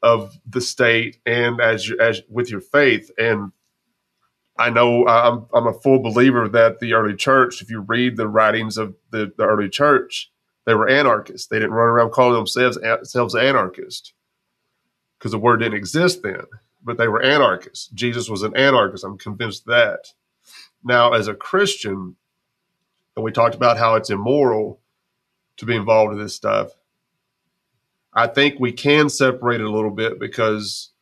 [0.00, 3.50] of the state and as you, as with your faith and
[4.58, 8.16] I know uh, I'm I'm a full believer that the early church, if you read
[8.16, 10.30] the writings of the, the early church,
[10.66, 11.48] They were anarchists.
[11.48, 14.12] They didn't run around calling themselves, themselves anarchists
[15.18, 16.44] because the word didn't exist then,
[16.82, 17.88] but they were anarchists.
[17.88, 19.04] Jesus was an anarchist.
[19.04, 20.14] I'm convinced that.
[20.84, 22.16] Now, as a Christian,
[23.16, 24.80] and we talked about how it's immoral
[25.58, 26.72] to be involved in this stuff.
[28.14, 30.92] I think we can separate it a little bit because,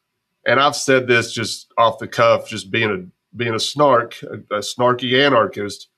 [0.46, 4.56] and I've said this just off the cuff, just being a being a snark, a,
[4.56, 5.88] a snarky anarchist,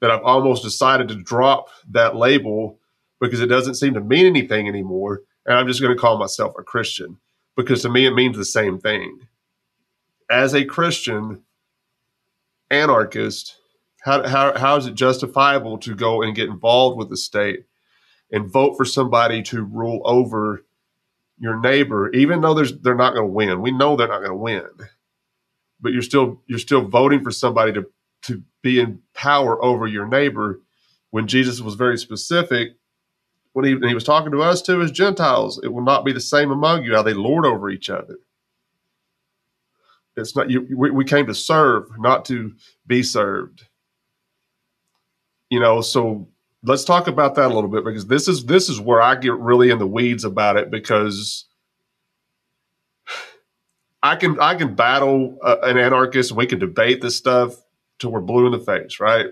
[0.00, 2.78] that I've almost decided to drop that label
[3.20, 6.54] because it doesn't seem to mean anything anymore, and I'm just going to call myself
[6.58, 7.18] a Christian
[7.56, 9.20] because to me it means the same thing.
[10.30, 11.42] As a Christian
[12.70, 13.56] anarchist,
[14.02, 17.64] how, how, how is it justifiable to go and get involved with the state
[18.32, 20.64] and vote for somebody to rule over
[21.38, 23.62] your neighbor, even though there's they're not going to win.
[23.62, 24.66] We know they're not going to win,
[25.80, 27.86] but you're still you're still voting for somebody to
[28.22, 30.60] to be in power over your neighbor.
[31.10, 32.76] When Jesus was very specific,
[33.52, 36.20] when he, he was talking to us too as Gentiles, it will not be the
[36.20, 38.18] same among you how they lord over each other.
[40.16, 40.66] It's not you.
[40.76, 42.52] We, we came to serve, not to
[42.86, 43.64] be served.
[45.48, 46.28] You know, so
[46.62, 49.34] let's talk about that a little bit because this is this is where I get
[49.34, 51.46] really in the weeds about it because
[54.02, 57.56] I can I can battle uh, an anarchist we can debate this stuff
[57.98, 59.26] till we're blue in the face, right?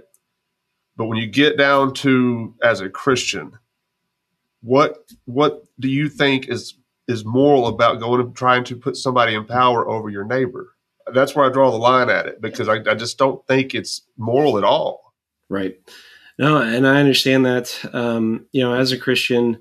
[0.97, 3.53] But when you get down to as a Christian,
[4.63, 6.75] what what do you think is
[7.07, 10.75] is moral about going and trying to put somebody in power over your neighbor?
[11.15, 14.03] That's where I draw the line at it because I, I just don't think it's
[14.19, 15.15] moral at all.
[15.49, 15.79] Right.
[16.39, 17.81] No, and I understand that.
[17.95, 19.59] Um, you know, as a Christian,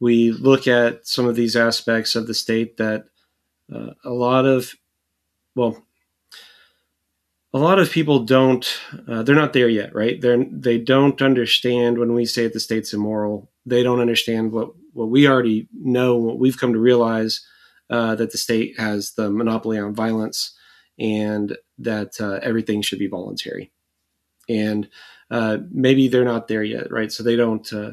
[0.00, 3.04] we look at some of these aspects of the state that
[3.72, 4.74] uh, a lot of,
[5.54, 5.84] well,
[7.52, 8.78] a lot of people don't.
[9.06, 10.20] Uh, they're not there yet, right?
[10.20, 13.50] They're they don't understand when we say that the state's immoral.
[13.64, 16.16] They don't understand what what we already know.
[16.16, 17.40] What we've come to realize
[17.88, 20.54] uh, that the state has the monopoly on violence,
[20.98, 23.72] and that uh, everything should be voluntary.
[24.48, 24.88] And
[25.30, 27.10] uh, maybe they're not there yet, right?
[27.10, 27.92] So they don't uh,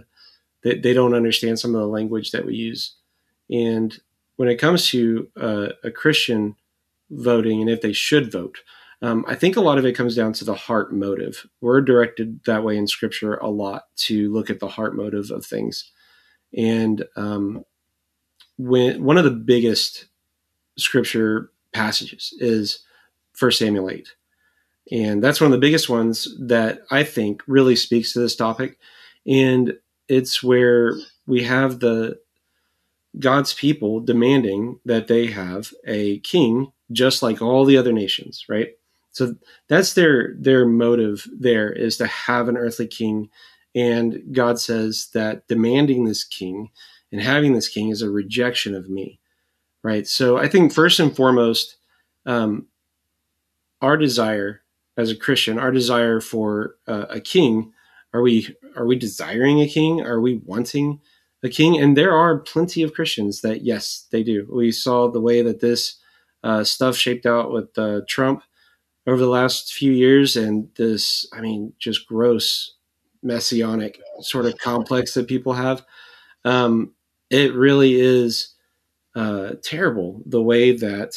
[0.63, 2.95] they, they don't understand some of the language that we use.
[3.49, 3.97] And
[4.35, 6.55] when it comes to uh, a Christian
[7.09, 8.59] voting and if they should vote,
[9.01, 11.45] um, I think a lot of it comes down to the heart motive.
[11.61, 15.45] We're directed that way in Scripture a lot to look at the heart motive of
[15.45, 15.91] things.
[16.57, 17.65] And um,
[18.57, 20.05] when one of the biggest
[20.77, 22.79] Scripture passages is
[23.33, 24.15] First Samuel eight,
[24.91, 28.77] and that's one of the biggest ones that I think really speaks to this topic.
[29.27, 30.93] And it's where
[31.25, 32.19] we have the
[33.19, 38.69] God's people demanding that they have a king just like all the other nations, right?
[39.11, 39.35] So
[39.69, 43.29] that's their their motive there is to have an earthly king
[43.75, 46.69] and God says that demanding this king
[47.11, 49.19] and having this king is a rejection of me,
[49.83, 50.07] right?
[50.07, 51.75] So I think first and foremost,
[52.25, 52.67] um,
[53.81, 54.61] our desire
[54.97, 57.73] as a Christian, our desire for uh, a king,
[58.13, 60.01] are we are we desiring a king?
[60.01, 61.01] Are we wanting
[61.45, 61.79] a king?
[61.79, 64.47] And there are plenty of Christians that yes, they do.
[64.51, 65.97] We saw the way that this
[66.43, 68.43] uh, stuff shaped out with uh, Trump
[69.07, 72.75] over the last few years, and this, I mean, just gross
[73.23, 75.83] messianic sort of complex that people have.
[76.43, 76.93] Um,
[77.29, 78.53] it really is
[79.15, 81.15] uh, terrible the way that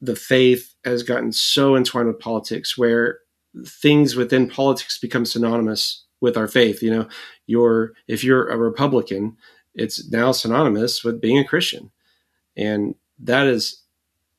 [0.00, 3.18] the faith has gotten so entwined with politics where
[3.66, 7.08] things within politics become synonymous with our faith you know
[7.46, 9.36] you're if you're a republican
[9.74, 11.90] it's now synonymous with being a christian
[12.56, 13.82] and that is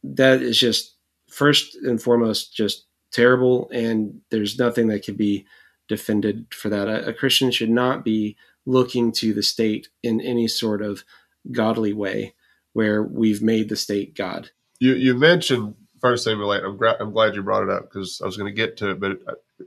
[0.03, 0.95] that is just
[1.29, 5.45] first and foremost just terrible and there's nothing that can be
[5.87, 10.47] defended for that a, a christian should not be looking to the state in any
[10.47, 11.03] sort of
[11.51, 12.33] godly way
[12.73, 16.63] where we've made the state god you you mentioned First Samuel eight.
[16.63, 18.91] I'm, gra- I'm glad you brought it up because I was going to get to
[18.91, 19.19] it, but it,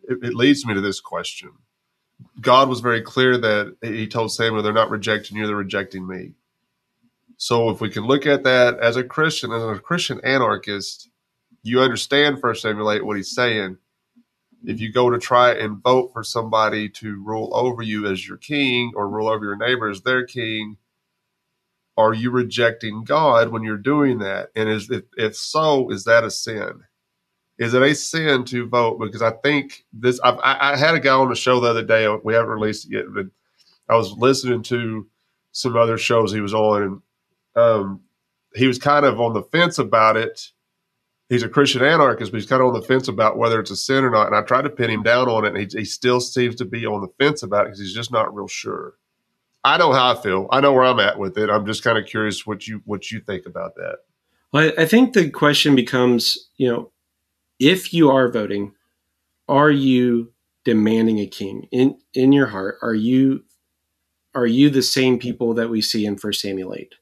[0.09, 1.51] it, it, leads me to this question.
[2.40, 6.34] God was very clear that He told Samuel, "They're not rejecting you; they're rejecting me."
[7.36, 11.11] So, if we can look at that as a Christian, as a Christian anarchist,
[11.62, 13.78] you understand First Samuel eight what He's saying.
[14.64, 18.36] If you go to try and vote for somebody to rule over you as your
[18.36, 20.76] king or rule over your neighbor as their king,
[21.97, 24.51] are you rejecting God when you're doing that?
[24.55, 26.84] And is if, if so, is that a sin?
[27.62, 28.98] Is it a sin to vote?
[28.98, 30.18] Because I think this.
[30.24, 32.08] I've, i had a guy on the show the other day.
[32.24, 33.26] We haven't released it yet, but
[33.88, 35.06] I was listening to
[35.52, 37.02] some other shows he was on, and
[37.54, 38.00] um,
[38.52, 40.50] he was kind of on the fence about it.
[41.28, 43.76] He's a Christian anarchist, but he's kind of on the fence about whether it's a
[43.76, 44.26] sin or not.
[44.26, 46.64] And I tried to pin him down on it, and he, he still seems to
[46.64, 48.94] be on the fence about it because he's just not real sure.
[49.62, 50.48] I know how I feel.
[50.50, 51.48] I know where I'm at with it.
[51.48, 53.98] I'm just kind of curious what you what you think about that.
[54.52, 56.92] Well, I think the question becomes, you know,
[57.62, 58.72] if you are voting,
[59.48, 60.32] are you
[60.64, 62.76] demanding a king in in your heart?
[62.82, 63.44] Are you
[64.34, 66.94] are you the same people that we see in First Samuel eight?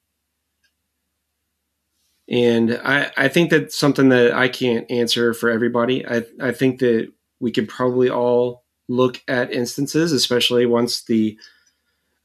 [2.28, 6.06] And I, I think that's something that I can't answer for everybody.
[6.06, 11.36] I, I think that we could probably all look at instances, especially once the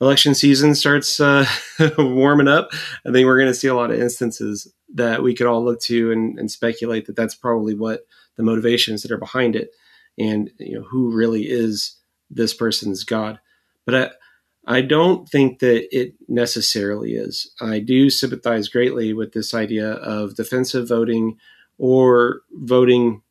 [0.02, 1.46] election season starts uh,
[1.98, 2.70] warming up.
[3.08, 5.80] I think we're going to see a lot of instances that we could all look
[5.82, 8.06] to and, and, speculate that that's probably what
[8.36, 9.72] the motivations that are behind it,
[10.18, 11.96] and you know who really is
[12.30, 13.40] this person's God.
[13.86, 17.52] But I, I don't think that it necessarily is.
[17.62, 21.38] I do sympathize greatly with this idea of defensive voting
[21.78, 23.22] or voting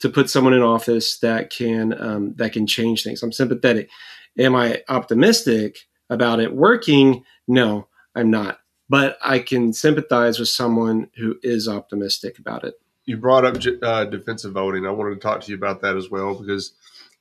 [0.00, 3.22] to put someone in office that can um, that can change things.
[3.22, 3.90] I'm sympathetic.
[4.38, 7.24] Am I optimistic about it working?
[7.46, 8.60] No, I'm not.
[8.88, 12.74] But I can sympathize with someone who is optimistic about it.
[13.10, 14.86] You brought up uh, defensive voting.
[14.86, 16.72] I wanted to talk to you about that as well because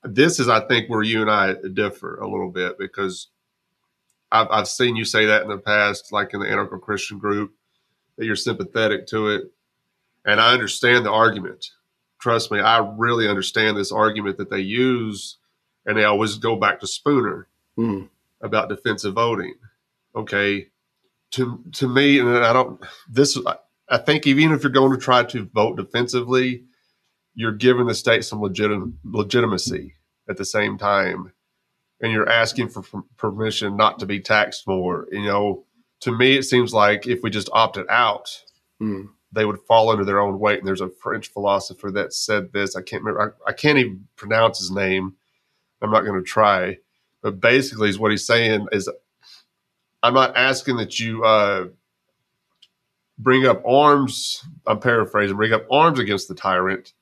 [0.03, 3.27] this is, I think, where you and I differ a little bit because
[4.31, 7.53] I've, I've seen you say that in the past, like in the anarcho Christian group,
[8.17, 9.51] that you're sympathetic to it.
[10.25, 11.71] And I understand the argument
[12.19, 15.37] trust me, I really understand this argument that they use,
[15.85, 18.07] and they always go back to Spooner mm.
[18.41, 19.55] about defensive voting.
[20.15, 20.67] Okay,
[21.31, 22.83] to to me, and I don't.
[23.09, 23.37] This
[23.89, 26.63] I think even if you're going to try to vote defensively,
[27.35, 28.71] you're giving the state some legit,
[29.03, 29.95] legitimacy
[30.29, 31.33] at the same time,
[32.01, 32.83] and you're asking for
[33.17, 35.07] permission not to be taxed more.
[35.11, 35.65] You know,
[36.01, 38.43] to me, it seems like if we just opted out.
[38.81, 40.59] Mm they would fall under their own weight.
[40.59, 42.75] And there's a French philosopher that said this.
[42.75, 43.35] I can't remember.
[43.45, 45.15] I, I can't even pronounce his name.
[45.81, 46.77] I'm not going to try.
[47.21, 48.89] But basically, is what he's saying is,
[50.01, 51.67] I'm not asking that you uh,
[53.19, 54.43] bring up arms.
[54.65, 55.37] I'm paraphrasing.
[55.37, 56.93] Bring up arms against the tyrant,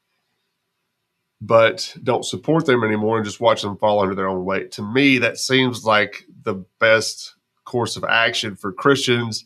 [1.39, 4.71] but don't support them anymore and just watch them fall under their own weight.
[4.73, 9.45] To me, that seems like the best course of action for Christians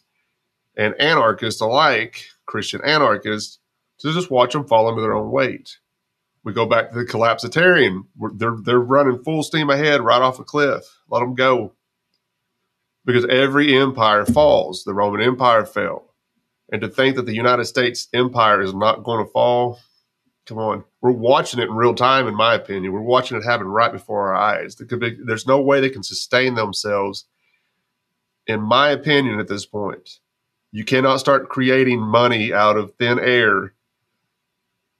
[0.78, 3.60] and anarchists alike Christian anarchists
[4.00, 5.78] to just watch them fall under their own weight.
[6.44, 8.06] We go back to the collapsitarian.
[8.36, 10.84] They're they're running full steam ahead right off a cliff.
[11.08, 11.74] Let them go.
[13.06, 14.84] Because every empire falls.
[14.84, 16.11] The Roman Empire fell.
[16.72, 19.80] And to think that the United States empire is not going to fall,
[20.46, 20.84] come on.
[21.02, 22.94] We're watching it in real time, in my opinion.
[22.94, 24.76] We're watching it happen right before our eyes.
[24.76, 27.26] Be, there's no way they can sustain themselves,
[28.48, 30.20] in my opinion, at this point.
[30.72, 33.74] You cannot start creating money out of thin air.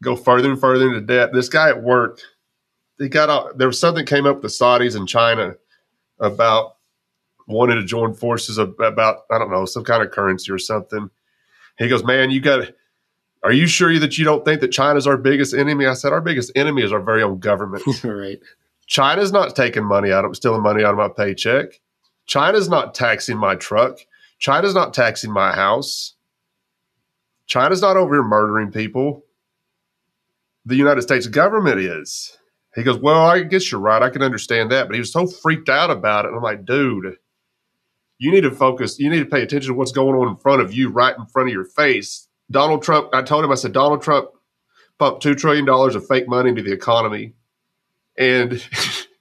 [0.04, 1.32] Go further and further into debt.
[1.32, 2.20] This guy at work,
[3.00, 3.58] he got out.
[3.58, 5.56] There was something came up with the Saudis and China
[6.20, 6.76] about
[7.48, 11.10] wanting to join forces about I don't know some kind of currency or something.
[11.82, 12.70] He goes, man, you got.
[13.44, 15.88] Are you sure that you don't think that China's our biggest enemy?
[15.88, 17.84] I said, our biggest enemy is our very own government.
[18.04, 18.40] right.
[18.86, 21.80] China's not taking money out of stealing money out of my paycheck.
[22.28, 23.98] China's not taxing my truck.
[24.38, 26.14] China's not taxing my house.
[27.48, 29.26] China's not over here murdering people.
[30.66, 32.38] The United States government is.
[32.76, 34.04] He goes, Well, I guess you're right.
[34.04, 34.88] I can understand that.
[34.88, 36.30] But he was so freaked out about it.
[36.30, 37.18] And I'm like, Dude,
[38.22, 39.00] you need to focus.
[39.00, 41.26] You need to pay attention to what's going on in front of you, right in
[41.26, 42.28] front of your face.
[42.52, 44.30] Donald Trump, I told him, I said, Donald Trump
[45.00, 47.34] pumped $2 trillion of fake money into the economy.
[48.18, 48.64] And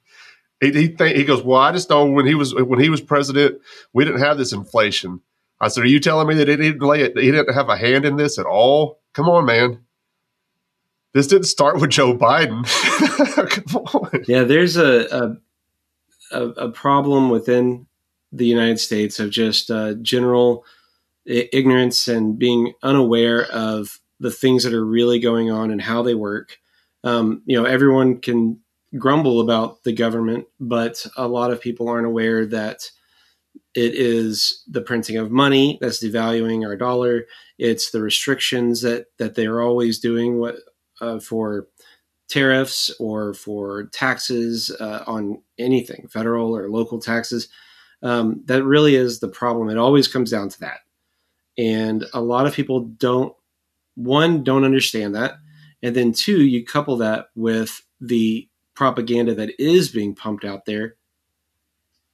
[0.61, 3.59] He he, he goes, well, I just know when he was when he was president,
[3.93, 5.19] we didn't have this inflation.
[5.59, 7.17] I said, are you telling me that he didn't lay it?
[7.17, 8.99] He didn't have a hand in this at all?
[9.13, 9.79] Come on, man.
[11.13, 12.65] This didn't start with Joe Biden.
[14.27, 15.37] Yeah, there's a,
[16.31, 17.87] a a problem within
[18.31, 20.65] the United States of just uh, general
[21.25, 26.15] ignorance and being unaware of the things that are really going on and how they
[26.15, 26.57] work.
[27.03, 28.59] Um, you know, everyone can
[28.97, 32.89] grumble about the government, but a lot of people aren't aware that
[33.73, 37.25] it is the printing of money that's devaluing our dollar.
[37.57, 40.57] It's the restrictions that that they're always doing what
[40.99, 41.67] uh, for
[42.29, 47.49] tariffs or for taxes uh, on anything, federal or local taxes.
[48.03, 49.69] Um, that really is the problem.
[49.69, 50.79] It always comes down to that,
[51.57, 53.35] and a lot of people don't.
[53.95, 55.33] One, don't understand that,
[55.83, 60.95] and then two, you couple that with the propaganda that is being pumped out there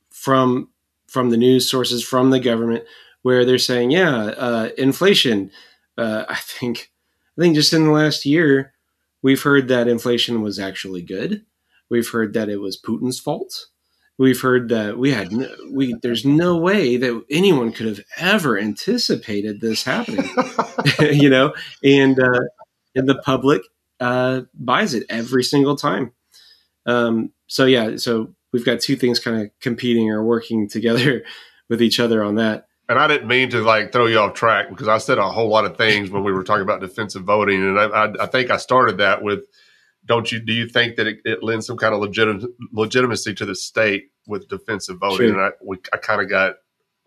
[0.10, 0.70] from
[1.08, 2.84] from the news sources from the government
[3.22, 5.50] where they're saying yeah uh, inflation
[5.98, 6.92] uh, i think
[7.38, 8.74] i think just in the last year
[9.22, 11.46] we've heard that inflation was actually good
[11.90, 13.68] we've heard that it was putin's fault
[14.18, 18.58] we've heard that we had no, we there's no way that anyone could have ever
[18.58, 20.30] anticipated this happening
[21.00, 21.54] you know?
[21.84, 22.42] And uh
[22.96, 23.62] and the public
[24.00, 26.14] uh buys it every single time.
[26.86, 31.24] Um so yeah so we've got two things kind of competing or working together
[31.70, 32.68] with each other on that.
[32.90, 35.50] And I didn't mean to like throw you off track because I said a whole
[35.50, 38.50] lot of things when we were talking about defensive voting, and I, I, I think
[38.50, 39.44] I started that with
[40.08, 43.46] don't you do you think that it, it lends some kind of legit, legitimacy to
[43.46, 45.30] the state with defensive voting?
[45.30, 45.34] Sure.
[45.34, 46.56] And I, we, I kind of got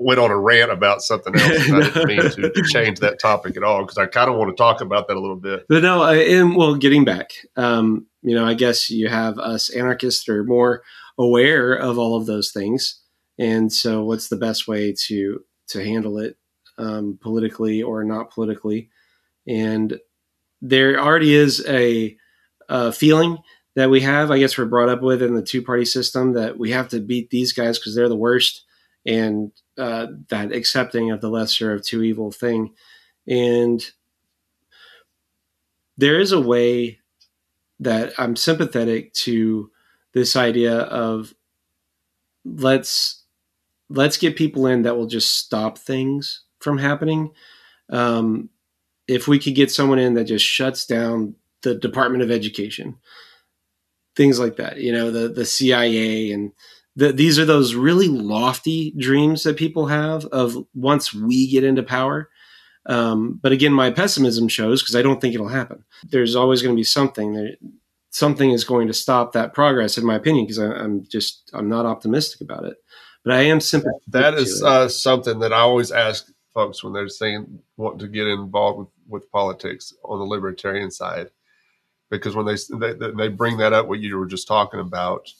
[0.00, 1.68] went on a rant about something else.
[1.68, 4.50] And I didn't mean to change that topic at all because I kind of want
[4.50, 5.66] to talk about that a little bit.
[5.68, 9.70] But no, I, and well, getting back, um, you know, I guess you have us
[9.70, 10.82] anarchists that are more
[11.18, 13.00] aware of all of those things,
[13.38, 16.36] and so what's the best way to to handle it
[16.78, 18.90] um, politically or not politically?
[19.46, 19.98] And
[20.62, 22.16] there already is a
[22.70, 23.38] uh, feeling
[23.74, 24.30] that we have.
[24.30, 27.00] I guess we're brought up with in the two party system that we have to
[27.00, 28.64] beat these guys because they're the worst,
[29.04, 32.74] and uh, that accepting of the lesser of two evil thing.
[33.26, 33.84] And
[35.98, 37.00] there is a way
[37.80, 39.70] that I'm sympathetic to
[40.12, 41.34] this idea of
[42.44, 43.24] let's
[43.88, 47.32] let's get people in that will just stop things from happening.
[47.88, 48.50] Um,
[49.08, 52.96] if we could get someone in that just shuts down the Department of Education,
[54.16, 54.78] things like that.
[54.78, 56.52] You know, the the CIA and
[56.96, 61.82] the, these are those really lofty dreams that people have of once we get into
[61.82, 62.28] power.
[62.86, 65.84] Um, but again, my pessimism shows because I don't think it'll happen.
[66.04, 67.56] There's always going to be something that
[68.10, 71.86] something is going to stop that progress, in my opinion, because I'm just I'm not
[71.86, 72.76] optimistic about it.
[73.24, 74.00] But I am sympathetic.
[74.08, 78.26] That is uh, something that I always ask folks when they're saying wanting to get
[78.26, 81.30] involved with, with politics on the libertarian side
[82.10, 82.56] because when they,
[82.92, 85.32] they they bring that up, what you were just talking about,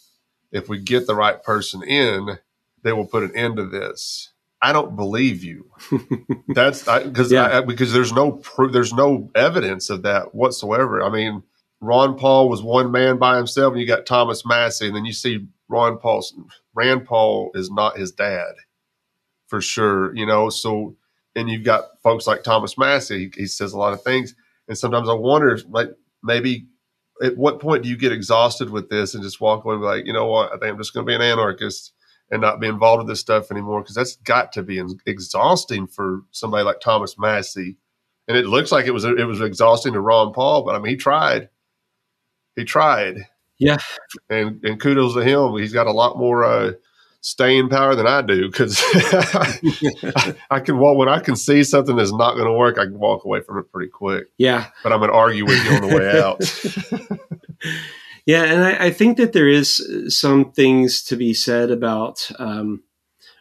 [0.53, 2.39] if we get the right person in,
[2.83, 4.31] they will put an end to this.
[4.63, 5.71] I don't believe you.
[6.49, 7.63] That's because yeah.
[7.63, 11.03] because there's no proof, there's no evidence of that whatsoever.
[11.03, 11.43] I mean,
[11.81, 15.13] Ron Paul was one man by himself, and you got Thomas Massie, and then you
[15.13, 16.23] see Ron Paul.
[16.75, 18.53] Rand Paul is not his dad,
[19.47, 20.15] for sure.
[20.15, 20.95] You know, so
[21.35, 23.31] and you've got folks like Thomas Massie.
[23.35, 24.35] He, he says a lot of things,
[24.69, 25.89] and sometimes I wonder, like
[26.23, 26.67] maybe
[27.23, 29.87] at what point do you get exhausted with this and just walk away and be
[29.87, 31.93] like, you know what, I think I'm just going to be an anarchist
[32.31, 33.83] and not be involved with this stuff anymore?
[33.83, 37.77] Because that's got to be exhausting for somebody like Thomas Massie.
[38.29, 40.91] And it looks like it was it was exhausting to Ron Paul, but I mean,
[40.91, 41.49] he tried.
[42.55, 43.27] He tried.
[43.59, 43.79] Yeah.
[44.29, 45.57] And and kudos to him.
[45.59, 46.73] He's got a lot more uh,
[47.21, 51.97] staying power than I do because I, I, can walk when I can see something
[51.97, 52.79] that's not going to work.
[52.79, 54.29] I can walk away from it pretty quick.
[54.39, 57.21] Yeah, but I'm going to argue with you on the way out.
[58.27, 62.83] yeah, and I, I, think that there is some things to be said about um,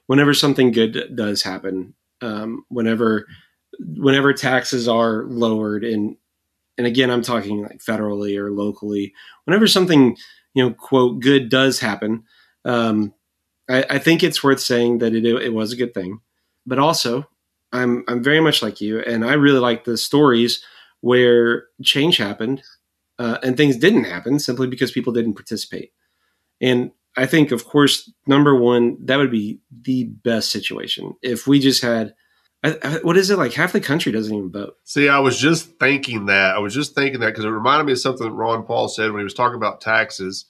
[0.07, 1.93] whenever something good does happen.
[2.21, 3.27] Um, whenever
[3.79, 6.17] whenever taxes are lowered and
[6.77, 9.13] and again I'm talking like federally or locally.
[9.45, 10.17] Whenever something
[10.53, 12.25] you know quote good does happen.
[12.65, 13.13] Um,
[13.69, 16.21] I, I think it's worth saying that it, it was a good thing,
[16.65, 17.27] but also
[17.71, 20.63] I'm I'm very much like you, and I really like the stories
[21.01, 22.61] where change happened
[23.19, 25.91] uh, and things didn't happen simply because people didn't participate.
[26.61, 31.59] And I think, of course, number one, that would be the best situation if we
[31.59, 32.15] just had.
[32.61, 33.53] I, I, what is it like?
[33.53, 34.75] Half the country doesn't even vote.
[34.83, 36.55] See, I was just thinking that.
[36.55, 39.11] I was just thinking that because it reminded me of something that Ron Paul said
[39.11, 40.45] when he was talking about taxes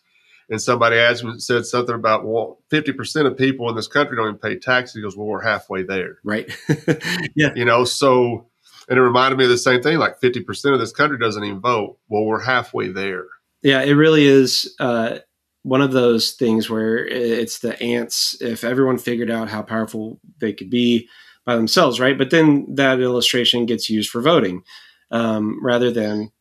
[0.50, 4.18] and somebody asked me said something about well, fifty percent of people in this country
[4.18, 4.96] don't even pay taxes.
[4.96, 6.52] He goes, well, we're halfway there, right?
[7.36, 7.86] yeah, you know.
[7.86, 8.48] So,
[8.88, 9.98] and it reminded me of the same thing.
[9.98, 11.98] Like fifty percent of this country doesn't even vote.
[12.08, 13.26] Well, we're halfway there.
[13.62, 15.20] Yeah, it really is uh,
[15.64, 18.38] one of those things where it's the ants.
[18.42, 21.08] If everyone figured out how powerful they could be
[21.46, 22.18] by themselves, right?
[22.18, 24.64] But then that illustration gets used for voting
[25.12, 26.32] um, rather than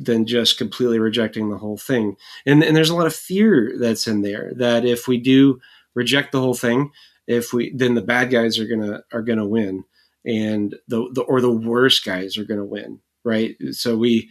[0.00, 2.16] than just completely rejecting the whole thing.
[2.46, 5.60] And, and there's a lot of fear that's in there that if we do
[5.94, 6.90] reject the whole thing,
[7.26, 9.84] if we then the bad guys are gonna are gonna win,
[10.24, 13.56] and the, the or the worst guys are gonna win, right?
[13.70, 14.30] So we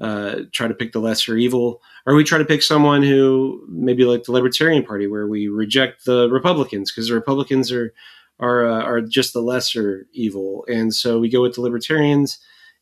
[0.00, 4.04] uh, try to pick the lesser evil, or we try to pick someone who maybe
[4.04, 7.92] like the Libertarian Party, where we reject the Republicans because the Republicans are
[8.38, 12.38] are uh, are just the lesser evil, and so we go with the Libertarians,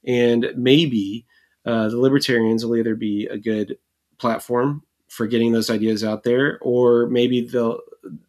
[0.07, 1.27] and maybe
[1.69, 3.77] uh, the libertarians will either be a good
[4.17, 7.81] platform for getting those ideas out there, or maybe they'll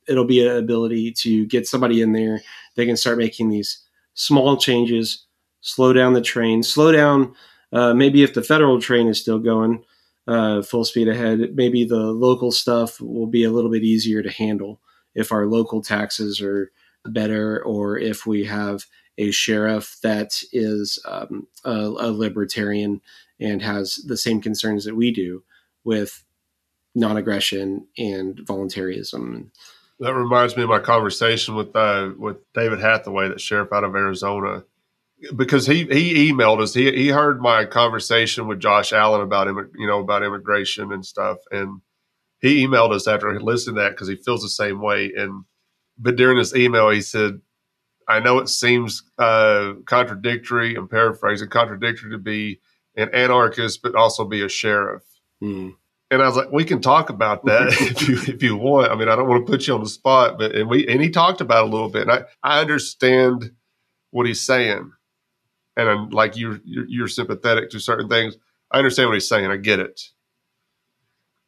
[0.08, 2.42] it'll be an ability to get somebody in there.
[2.76, 3.82] They can start making these
[4.14, 5.26] small changes,
[5.62, 7.34] slow down the train, slow down.
[7.72, 9.86] Uh, maybe if the federal train is still going,
[10.28, 11.56] uh, full speed ahead.
[11.56, 14.82] Maybe the local stuff will be a little bit easier to handle
[15.16, 16.72] if our local taxes are
[17.06, 18.86] better or if we have
[19.18, 23.02] a sheriff that is um, a, a, libertarian
[23.40, 25.44] and has the same concerns that we do
[25.84, 26.24] with
[26.96, 29.52] non-aggression and voluntarism.
[30.00, 33.96] That reminds me of my conversation with uh, with David Hathaway, the sheriff out of
[33.96, 34.64] Arizona,
[35.36, 36.74] because he he emailed us.
[36.74, 41.06] He he heard my conversation with Josh Allen about him, you know, about immigration and
[41.06, 41.82] stuff, and
[42.40, 45.12] he emailed us after he listened to that because he feels the same way.
[45.16, 45.44] And
[45.98, 47.42] but during this email, he said,
[48.08, 50.76] "I know it seems uh, contradictory.
[50.76, 52.62] I'm paraphrasing, contradictory to be
[53.02, 55.04] an anarchist, but also be a sheriff."
[55.42, 55.76] Mm.
[56.12, 58.92] And I was like, we can talk about that if you if you want.
[58.92, 61.02] I mean, I don't want to put you on the spot, but and we and
[61.02, 62.04] he talked about it a little bit.
[62.04, 63.52] And I, I understand
[64.12, 64.92] what he's saying.
[65.78, 68.38] And I'm like you're, you're you're sympathetic to certain things.
[68.72, 69.50] I understand what he's saying.
[69.50, 70.02] I get it.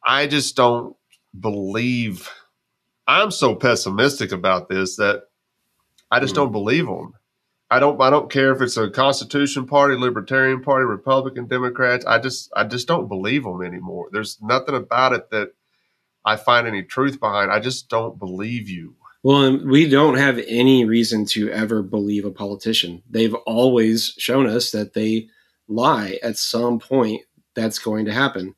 [0.04, 0.96] I just don't
[1.38, 2.28] believe
[3.06, 5.24] I'm so pessimistic about this that
[6.10, 6.36] I just mm.
[6.36, 7.14] don't believe him.
[7.72, 12.04] I don't I don't care if it's a Constitution Party, Libertarian Party, Republican, Democrats.
[12.04, 14.10] I just I just don't believe them anymore.
[14.12, 15.54] There's nothing about it that
[16.22, 17.50] I find any truth behind.
[17.50, 18.96] I just don't believe you.
[19.22, 23.02] Well, we don't have any reason to ever believe a politician.
[23.08, 25.28] They've always shown us that they
[25.66, 27.22] lie at some point.
[27.54, 28.54] That's going to happen,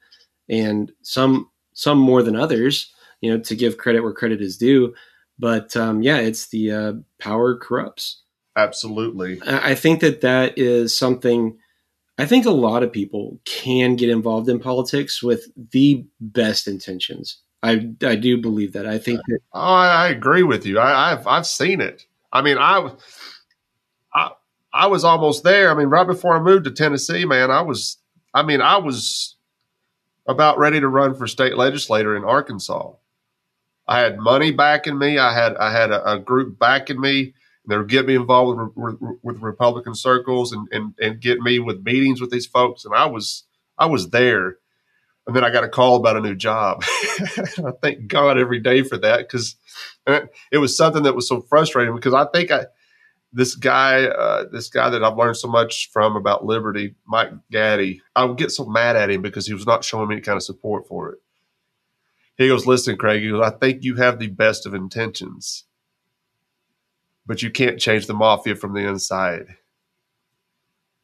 [0.48, 2.92] and some some more than others.
[3.20, 4.92] You know, to give credit where credit is due.
[5.38, 8.23] But um, yeah, it's the uh, power corrupts.
[8.56, 9.40] Absolutely.
[9.46, 11.58] I think that that is something.
[12.18, 17.38] I think a lot of people can get involved in politics with the best intentions.
[17.64, 18.86] I, I do believe that.
[18.86, 19.38] I think that.
[19.52, 20.78] Oh, I, agree with you.
[20.78, 22.04] I, have I've seen it.
[22.32, 22.92] I mean, I,
[24.14, 24.30] I
[24.72, 25.70] I was almost there.
[25.70, 27.98] I mean, right before I moved to Tennessee, man, I was.
[28.34, 29.36] I mean, I was
[30.26, 32.92] about ready to run for state legislator in Arkansas.
[33.86, 35.18] I had money backing me.
[35.18, 37.34] I had I had a, a group backing me.
[37.66, 41.58] They were getting me involved with, with, with Republican circles and, and, and get me
[41.58, 42.84] with meetings with these folks.
[42.84, 43.44] And I was,
[43.78, 44.58] I was there.
[45.26, 46.82] And then I got a call about a new job.
[46.86, 49.56] I thank God every day for that because
[50.52, 52.66] it was something that was so frustrating because I think I,
[53.32, 58.02] this guy, uh, this guy that I've learned so much from about liberty, Mike Gaddy,
[58.14, 60.36] I would get so mad at him because he was not showing me any kind
[60.36, 61.18] of support for it.
[62.36, 65.64] He goes, listen, Craig, he goes, I think you have the best of intentions
[67.26, 69.46] but you can't change the mafia from the inside.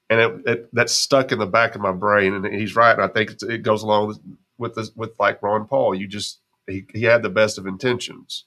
[0.09, 2.35] And it, it, that's stuck in the back of my brain.
[2.35, 2.93] And he's right.
[2.93, 4.21] And I think it goes along with
[4.59, 5.95] with, this, with like Ron Paul.
[5.95, 8.45] You just he, he had the best of intentions,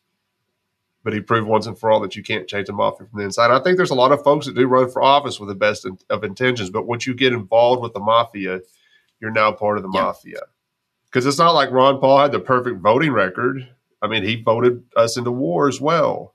[1.03, 3.25] but he proved once and for all that you can't change the mafia from the
[3.25, 3.51] inside.
[3.51, 5.85] I think there's a lot of folks that do run for office with the best
[6.09, 8.61] of intentions, but once you get involved with the mafia,
[9.19, 10.01] you're now part of the yeah.
[10.01, 10.41] mafia.
[11.05, 13.67] Because it's not like Ron Paul had the perfect voting record.
[14.01, 16.32] I mean, he voted us into war as well.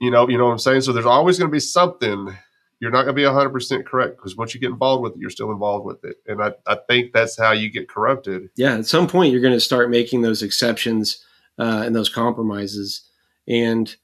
[0.00, 0.82] You know, you know what I'm saying?
[0.82, 2.36] So there's always going to be something
[2.80, 5.30] you're not going to be 100% correct because once you get involved with it, you're
[5.30, 6.16] still involved with it.
[6.26, 8.50] And I, I think that's how you get corrupted.
[8.56, 8.76] Yeah.
[8.76, 11.24] At some point, you're going to start making those exceptions
[11.58, 13.08] uh, and those compromises.
[13.48, 13.94] And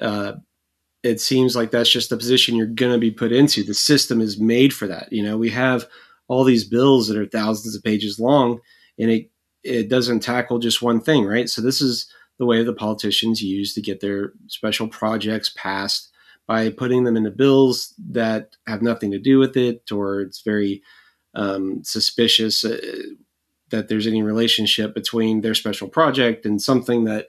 [0.00, 0.34] uh,
[1.02, 3.64] it seems like that's just the position you're going to be put into.
[3.64, 5.12] The system is made for that.
[5.12, 5.86] You know, we have
[6.28, 8.60] all these bills that are thousands of pages long
[8.96, 9.30] and it,
[9.64, 11.48] it doesn't tackle just one thing, right?
[11.48, 16.10] So this is the way the politicians use to get their special projects passed
[16.46, 20.82] by putting them into bills that have nothing to do with it, or it's very
[21.34, 22.80] um, suspicious uh,
[23.68, 27.28] that there's any relationship between their special project and something that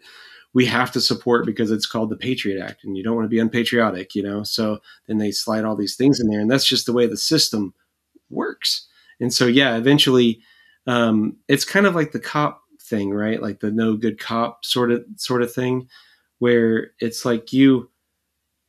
[0.54, 3.30] we have to support because it's called the Patriot Act, and you don't want to
[3.30, 4.44] be unpatriotic, you know.
[4.44, 7.18] So then they slide all these things in there, and that's just the way the
[7.18, 7.74] system
[8.30, 8.88] works.
[9.20, 10.40] And so, yeah, eventually,
[10.88, 13.42] um, it's kind of like the cop thing, right?
[13.42, 15.90] Like the no good cop sort of sort of thing,
[16.38, 17.90] where it's like you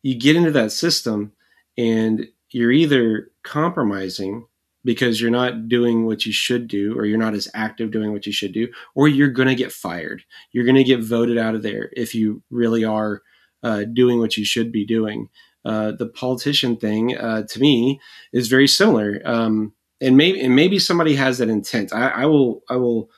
[0.03, 1.33] you get into that system
[1.77, 4.47] and you're either compromising
[4.85, 8.27] because you're not doing what you should do or you're not as active doing what
[8.27, 10.23] you should do or you're going to get fired.
[10.51, 13.23] You're going to get voted out of there if you really are
[13.63, 15.29] uh, doing what you should be doing.
[15.65, 18.01] Uh, the politician thing uh, to me
[18.33, 19.21] is very similar.
[19.25, 21.93] Um, and maybe and maybe somebody has that intent.
[21.93, 23.09] I, I will i will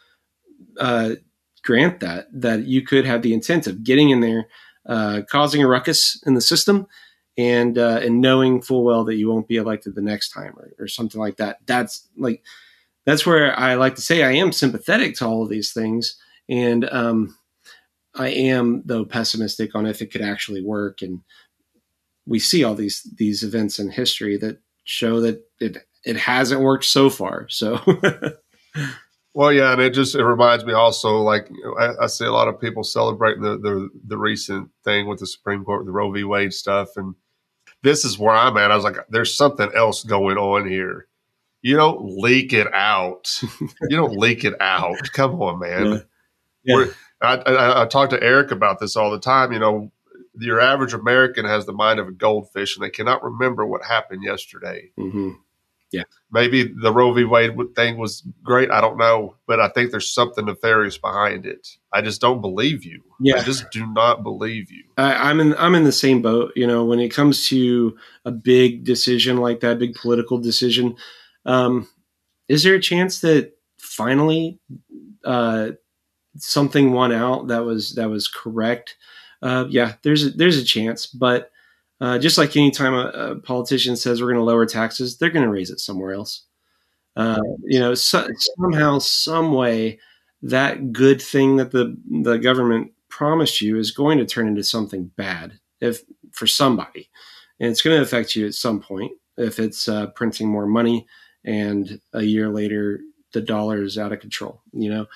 [0.78, 1.14] uh,
[1.62, 4.48] grant that that you could have the intent of getting in there,
[4.86, 6.86] uh, causing a ruckus in the system,
[7.36, 10.72] and uh, and knowing full well that you won't be elected the next time or,
[10.78, 11.58] or something like that.
[11.66, 12.42] That's like
[13.06, 16.16] that's where I like to say I am sympathetic to all of these things,
[16.48, 17.36] and um,
[18.14, 21.02] I am though pessimistic on if it could actually work.
[21.02, 21.22] And
[22.26, 26.84] we see all these these events in history that show that it it hasn't worked
[26.84, 27.48] so far.
[27.48, 27.80] So.
[29.34, 32.46] Well, yeah, and it just it reminds me also like I, I see a lot
[32.46, 36.22] of people celebrating the, the the recent thing with the Supreme Court, the Roe v.
[36.22, 37.16] Wade stuff, and
[37.82, 38.70] this is where I'm at.
[38.70, 41.08] I was like, there's something else going on here.
[41.62, 43.40] You don't leak it out.
[43.60, 44.98] you don't leak it out.
[45.12, 46.04] Come on, man.
[46.62, 46.76] Yeah.
[46.76, 46.84] Yeah.
[47.20, 49.52] I, I, I talk to Eric about this all the time.
[49.52, 49.92] You know,
[50.38, 54.22] your average American has the mind of a goldfish, and they cannot remember what happened
[54.22, 54.90] yesterday.
[54.98, 55.30] Mm-hmm.
[55.94, 56.02] Yeah.
[56.32, 57.24] Maybe the Roe v.
[57.24, 58.70] Wade thing was great.
[58.70, 61.68] I don't know, but I think there's something nefarious behind it.
[61.92, 63.00] I just don't believe you.
[63.20, 63.36] Yeah.
[63.36, 64.82] I just do not believe you.
[64.98, 65.54] I, I'm in.
[65.54, 66.52] I'm in the same boat.
[66.56, 70.96] You know, when it comes to a big decision like that, big political decision,
[71.46, 71.88] um,
[72.48, 74.58] is there a chance that finally
[75.24, 75.70] uh,
[76.38, 78.96] something won out that was that was correct?
[79.40, 81.52] Uh, yeah, there's a, there's a chance, but
[82.04, 85.42] uh, just like anytime a, a politician says we're going to lower taxes, they're going
[85.42, 86.44] to raise it somewhere else.
[87.16, 88.28] Uh, you know, so,
[88.58, 89.98] somehow, some way,
[90.42, 95.10] that good thing that the the government promised you is going to turn into something
[95.16, 97.08] bad if for somebody,
[97.58, 101.06] and it's going to affect you at some point if it's uh, printing more money
[101.42, 103.00] and a year later
[103.32, 104.60] the dollar is out of control.
[104.74, 105.06] You know,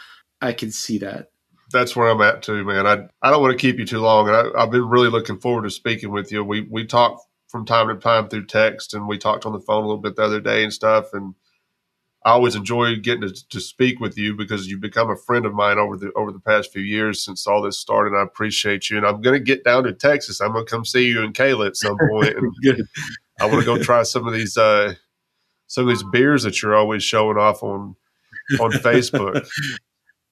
[0.40, 1.32] I can see that
[1.70, 2.86] that's where I'm at too, man.
[2.86, 5.38] I I don't want to keep you too long, and I, have been really looking
[5.38, 6.42] forward to speaking with you.
[6.44, 9.84] We we talk from time to time through text, and we talked on the phone
[9.84, 11.12] a little bit the other day and stuff.
[11.12, 11.34] And
[12.24, 15.54] I always enjoy getting to, to speak with you because you've become a friend of
[15.54, 18.16] mine over the over the past few years since all this started.
[18.16, 20.40] I appreciate you, and I'm going to get down to Texas.
[20.40, 22.34] I'm going to come see you in Kayla at some point.
[22.36, 22.52] And
[23.40, 24.94] I want to go try some of these uh,
[25.66, 27.94] some of these beers that you're always showing off on
[28.60, 29.46] on Facebook.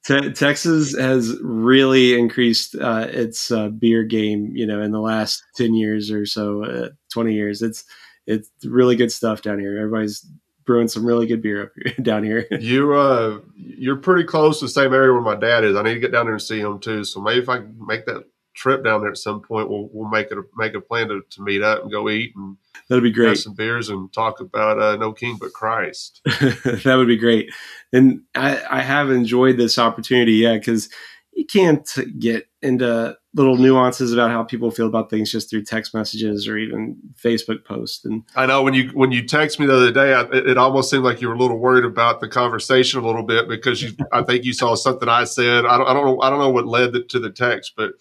[0.07, 5.43] Te- Texas has really increased uh, its uh, beer game, you know, in the last
[5.57, 7.61] ten years or so, uh, twenty years.
[7.61, 7.85] It's
[8.27, 9.77] it's really good stuff down here.
[9.77, 10.25] Everybody's
[10.65, 12.47] brewing some really good beer up here, down here.
[12.61, 15.75] you uh, you're pretty close to the same area where my dad is.
[15.77, 17.03] I need to get down there and see him too.
[17.03, 18.25] So maybe if I can make that
[18.57, 21.23] trip down there at some point, we'll we'll make it a, make a plan to,
[21.31, 22.57] to meet up and go eat and
[22.89, 23.29] that'd be great.
[23.29, 26.21] Have some beers and talk about uh, no king but Christ.
[26.25, 27.53] that would be great.
[27.93, 30.89] And I, I have enjoyed this opportunity, yeah, because
[31.33, 31.89] you can't
[32.19, 36.57] get into little nuances about how people feel about things just through text messages or
[36.57, 38.07] even Facebook posts.
[38.07, 40.59] And I know when you when you text me the other day, I, it, it,
[40.59, 43.83] almost seemed like you were a little worried about the conversation a little bit because
[43.83, 45.67] you, I think you saw something I said.
[45.67, 46.21] I don't, I don't know.
[46.23, 47.93] I don't know what led to the text, but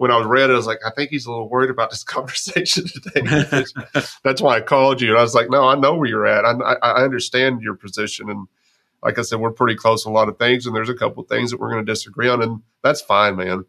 [0.00, 1.90] when I was read it, I was like, I think he's a little worried about
[1.90, 3.20] this conversation today.
[4.24, 5.10] That's why I called you.
[5.10, 6.46] And I was like, no, I know where you're at.
[6.46, 8.30] I, I understand your position.
[8.30, 8.48] And
[9.02, 10.64] like I said, we're pretty close on a lot of things.
[10.64, 12.42] And there's a couple things that we're going to disagree on.
[12.42, 13.66] And that's fine, man.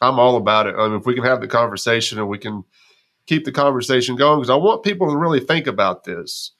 [0.00, 0.74] I'm all about it.
[0.74, 2.64] I mean, if we can have the conversation and we can
[3.26, 6.52] keep the conversation going, because I want people to really think about this,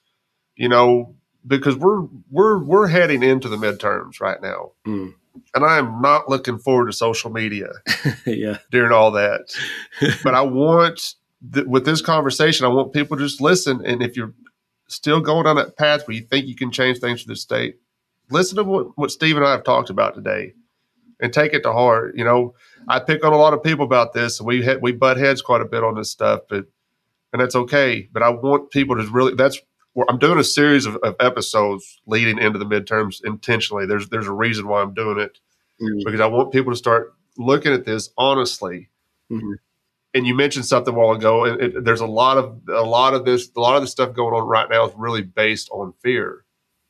[0.55, 1.15] you know,
[1.47, 4.73] because we're, we're, we're heading into the midterms right now.
[4.85, 5.15] Mm
[5.53, 7.69] and I am not looking forward to social media.
[8.25, 9.55] yeah, during all that.
[10.23, 11.15] but I want
[11.53, 13.85] th- with this conversation, I want people to just listen.
[13.85, 14.33] And if you're
[14.87, 17.77] still going on that path where you think you can change things for the state,
[18.29, 20.53] listen to what, what Steve and I have talked about today,
[21.19, 22.15] and take it to heart.
[22.15, 22.55] You know,
[22.87, 25.61] I pick on a lot of people about this, and we we butt heads quite
[25.61, 26.65] a bit on this stuff, but
[27.31, 28.09] and that's okay.
[28.11, 29.59] But I want people to really that's
[30.09, 33.85] I'm doing a series of, of, episodes leading into the midterms intentionally.
[33.85, 35.39] There's there's a reason why I'm doing it
[35.81, 35.99] mm-hmm.
[36.05, 38.89] because I want people to start looking at this honestly.
[39.31, 39.53] Mm-hmm.
[40.15, 43.13] And you mentioned something a while ago, and it, there's a lot of a lot
[43.13, 45.93] of this a lot of the stuff going on right now is really based on
[46.01, 46.43] fear.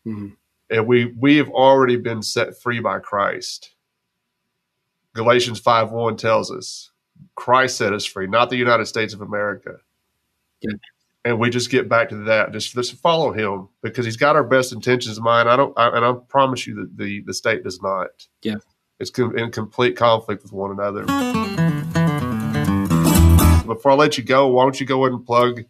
[0.07, 0.29] Mm-hmm.
[0.69, 3.71] And we we have already been set free by Christ.
[5.13, 6.91] Galatians 5 1 tells us
[7.35, 9.75] Christ set us free, not the United States of America.
[10.61, 10.71] Yeah
[11.25, 12.51] and we just get back to that.
[12.51, 15.49] Just just follow him because he's got our best intentions in mind.
[15.49, 18.09] I don't, I, and I promise you that the the state does not.
[18.41, 18.57] Yeah,
[18.99, 21.03] it's com- in complete conflict with one another.
[23.65, 25.63] Before I let you go, why don't you go ahead and plug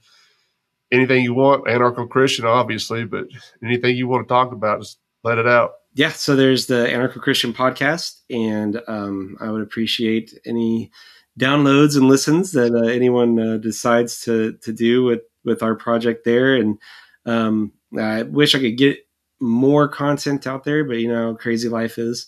[0.92, 3.26] anything you want, anarcho Christian, obviously, but
[3.64, 5.74] anything you want to talk about, just let it out.
[5.96, 10.92] Yeah, so there's the Anarcho Christian podcast, and um, I would appreciate any
[11.40, 16.26] downloads and listens that uh, anyone uh, decides to to do with with our project
[16.26, 16.56] there.
[16.56, 16.78] And
[17.26, 19.00] um, I wish I could get
[19.40, 22.28] more content out there, but you know, crazy life is.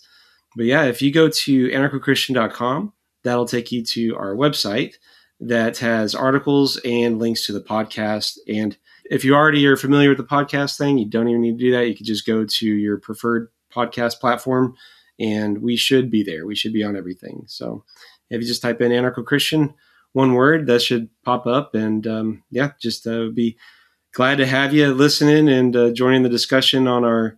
[0.56, 2.92] But yeah, if you go to anarchochristian.com,
[3.24, 4.94] that'll take you to our website
[5.40, 8.38] that has articles and links to the podcast.
[8.48, 11.64] And if you already are familiar with the podcast thing, you don't even need to
[11.64, 11.88] do that.
[11.88, 14.74] You could just go to your preferred podcast platform
[15.18, 16.46] and we should be there.
[16.46, 17.44] We should be on everything.
[17.46, 17.84] So
[18.30, 19.74] if you just type in anarcho Christian,
[20.16, 21.74] one word that should pop up.
[21.74, 23.58] And um, yeah, just uh, be
[24.14, 27.36] glad to have you listening and uh, joining the discussion on our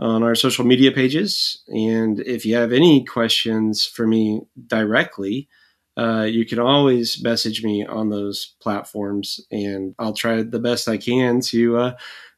[0.00, 1.62] on our social media pages.
[1.68, 5.48] And if you have any questions for me directly,
[5.96, 10.96] uh, you can always message me on those platforms, and I'll try the best I
[10.96, 11.96] can to uh,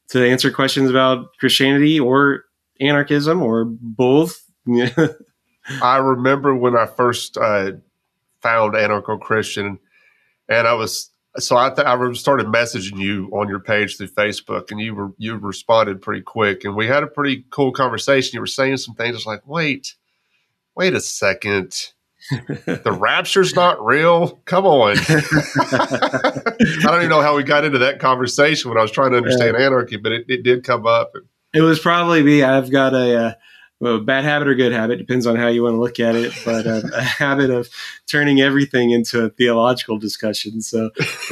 [0.09, 2.45] to answer questions about Christianity or
[2.79, 4.43] anarchism or both.
[5.81, 7.71] I remember when I first uh,
[8.41, 9.79] found anarcho Christian,
[10.49, 14.71] and I was so I, th- I started messaging you on your page through Facebook,
[14.71, 18.35] and you were you responded pretty quick, and we had a pretty cool conversation.
[18.35, 19.13] You were saying some things.
[19.13, 19.95] I was like, wait,
[20.75, 21.73] wait a second.
[22.29, 24.41] the rapture's not real.
[24.45, 24.95] Come on.
[25.07, 26.51] I
[26.83, 29.55] don't even know how we got into that conversation when I was trying to understand
[29.57, 29.65] yeah.
[29.65, 31.13] anarchy, but it, it, did come up.
[31.53, 32.43] It was probably me.
[32.43, 33.33] I've got a, uh,
[33.81, 36.31] well, bad habit or good habit depends on how you want to look at it,
[36.45, 37.67] but uh, a habit of
[38.05, 40.61] turning everything into a theological discussion.
[40.61, 40.91] So,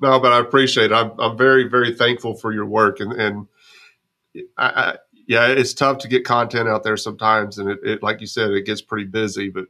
[0.00, 0.94] no, but I appreciate it.
[0.94, 3.46] I'm, I'm very, very thankful for your work, and and
[4.58, 4.96] I, I,
[5.28, 8.50] yeah, it's tough to get content out there sometimes, and it, it, like you said,
[8.50, 9.50] it gets pretty busy.
[9.50, 9.66] But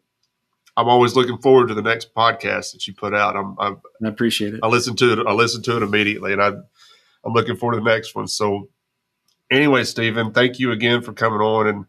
[0.78, 3.36] I'm always looking forward to the next podcast that you put out.
[3.36, 4.60] I'm, I'm i appreciate it.
[4.62, 5.26] I listen to it.
[5.26, 6.52] I listen to it immediately, and I
[7.22, 8.28] I'm looking forward to the next one.
[8.28, 8.70] So
[9.50, 11.86] anyway, Stephen, thank you again for coming on, and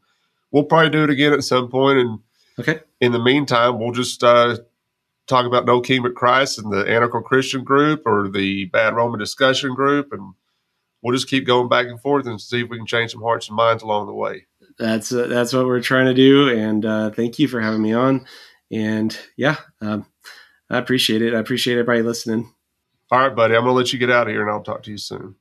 [0.52, 2.00] we'll probably do it again at some point.
[2.00, 2.20] And
[2.60, 4.58] okay, in the meantime, we'll just uh,
[5.28, 9.20] talk about No King but Christ and the Anarcho Christian group or the Bad Roman
[9.20, 10.34] discussion group, and
[11.02, 13.48] we'll just keep going back and forth and see if we can change some hearts
[13.48, 14.46] and minds along the way.
[14.80, 17.94] That's uh, that's what we're trying to do, and uh, thank you for having me
[17.94, 18.26] on.
[18.72, 20.06] And yeah, um,
[20.70, 21.34] I appreciate it.
[21.34, 22.54] I appreciate everybody listening.
[23.10, 23.56] All right, buddy.
[23.56, 25.36] I'm gonna let you get out of here, and I'll talk to you soon.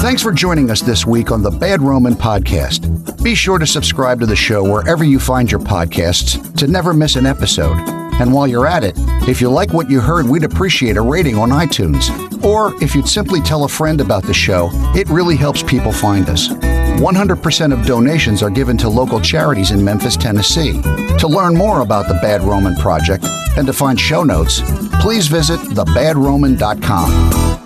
[0.00, 3.22] Thanks for joining us this week on the Bad Roman Podcast.
[3.22, 7.16] Be sure to subscribe to the show wherever you find your podcasts to never miss
[7.16, 7.76] an episode.
[8.18, 8.94] And while you're at it,
[9.28, 12.08] if you like what you heard, we'd appreciate a rating on iTunes.
[12.42, 16.30] Or if you'd simply tell a friend about the show, it really helps people find
[16.30, 16.48] us.
[16.48, 20.80] 100% of donations are given to local charities in Memphis, Tennessee.
[21.18, 23.26] To learn more about the Bad Roman Project
[23.58, 24.62] and to find show notes,
[25.02, 27.59] please visit thebadroman.com.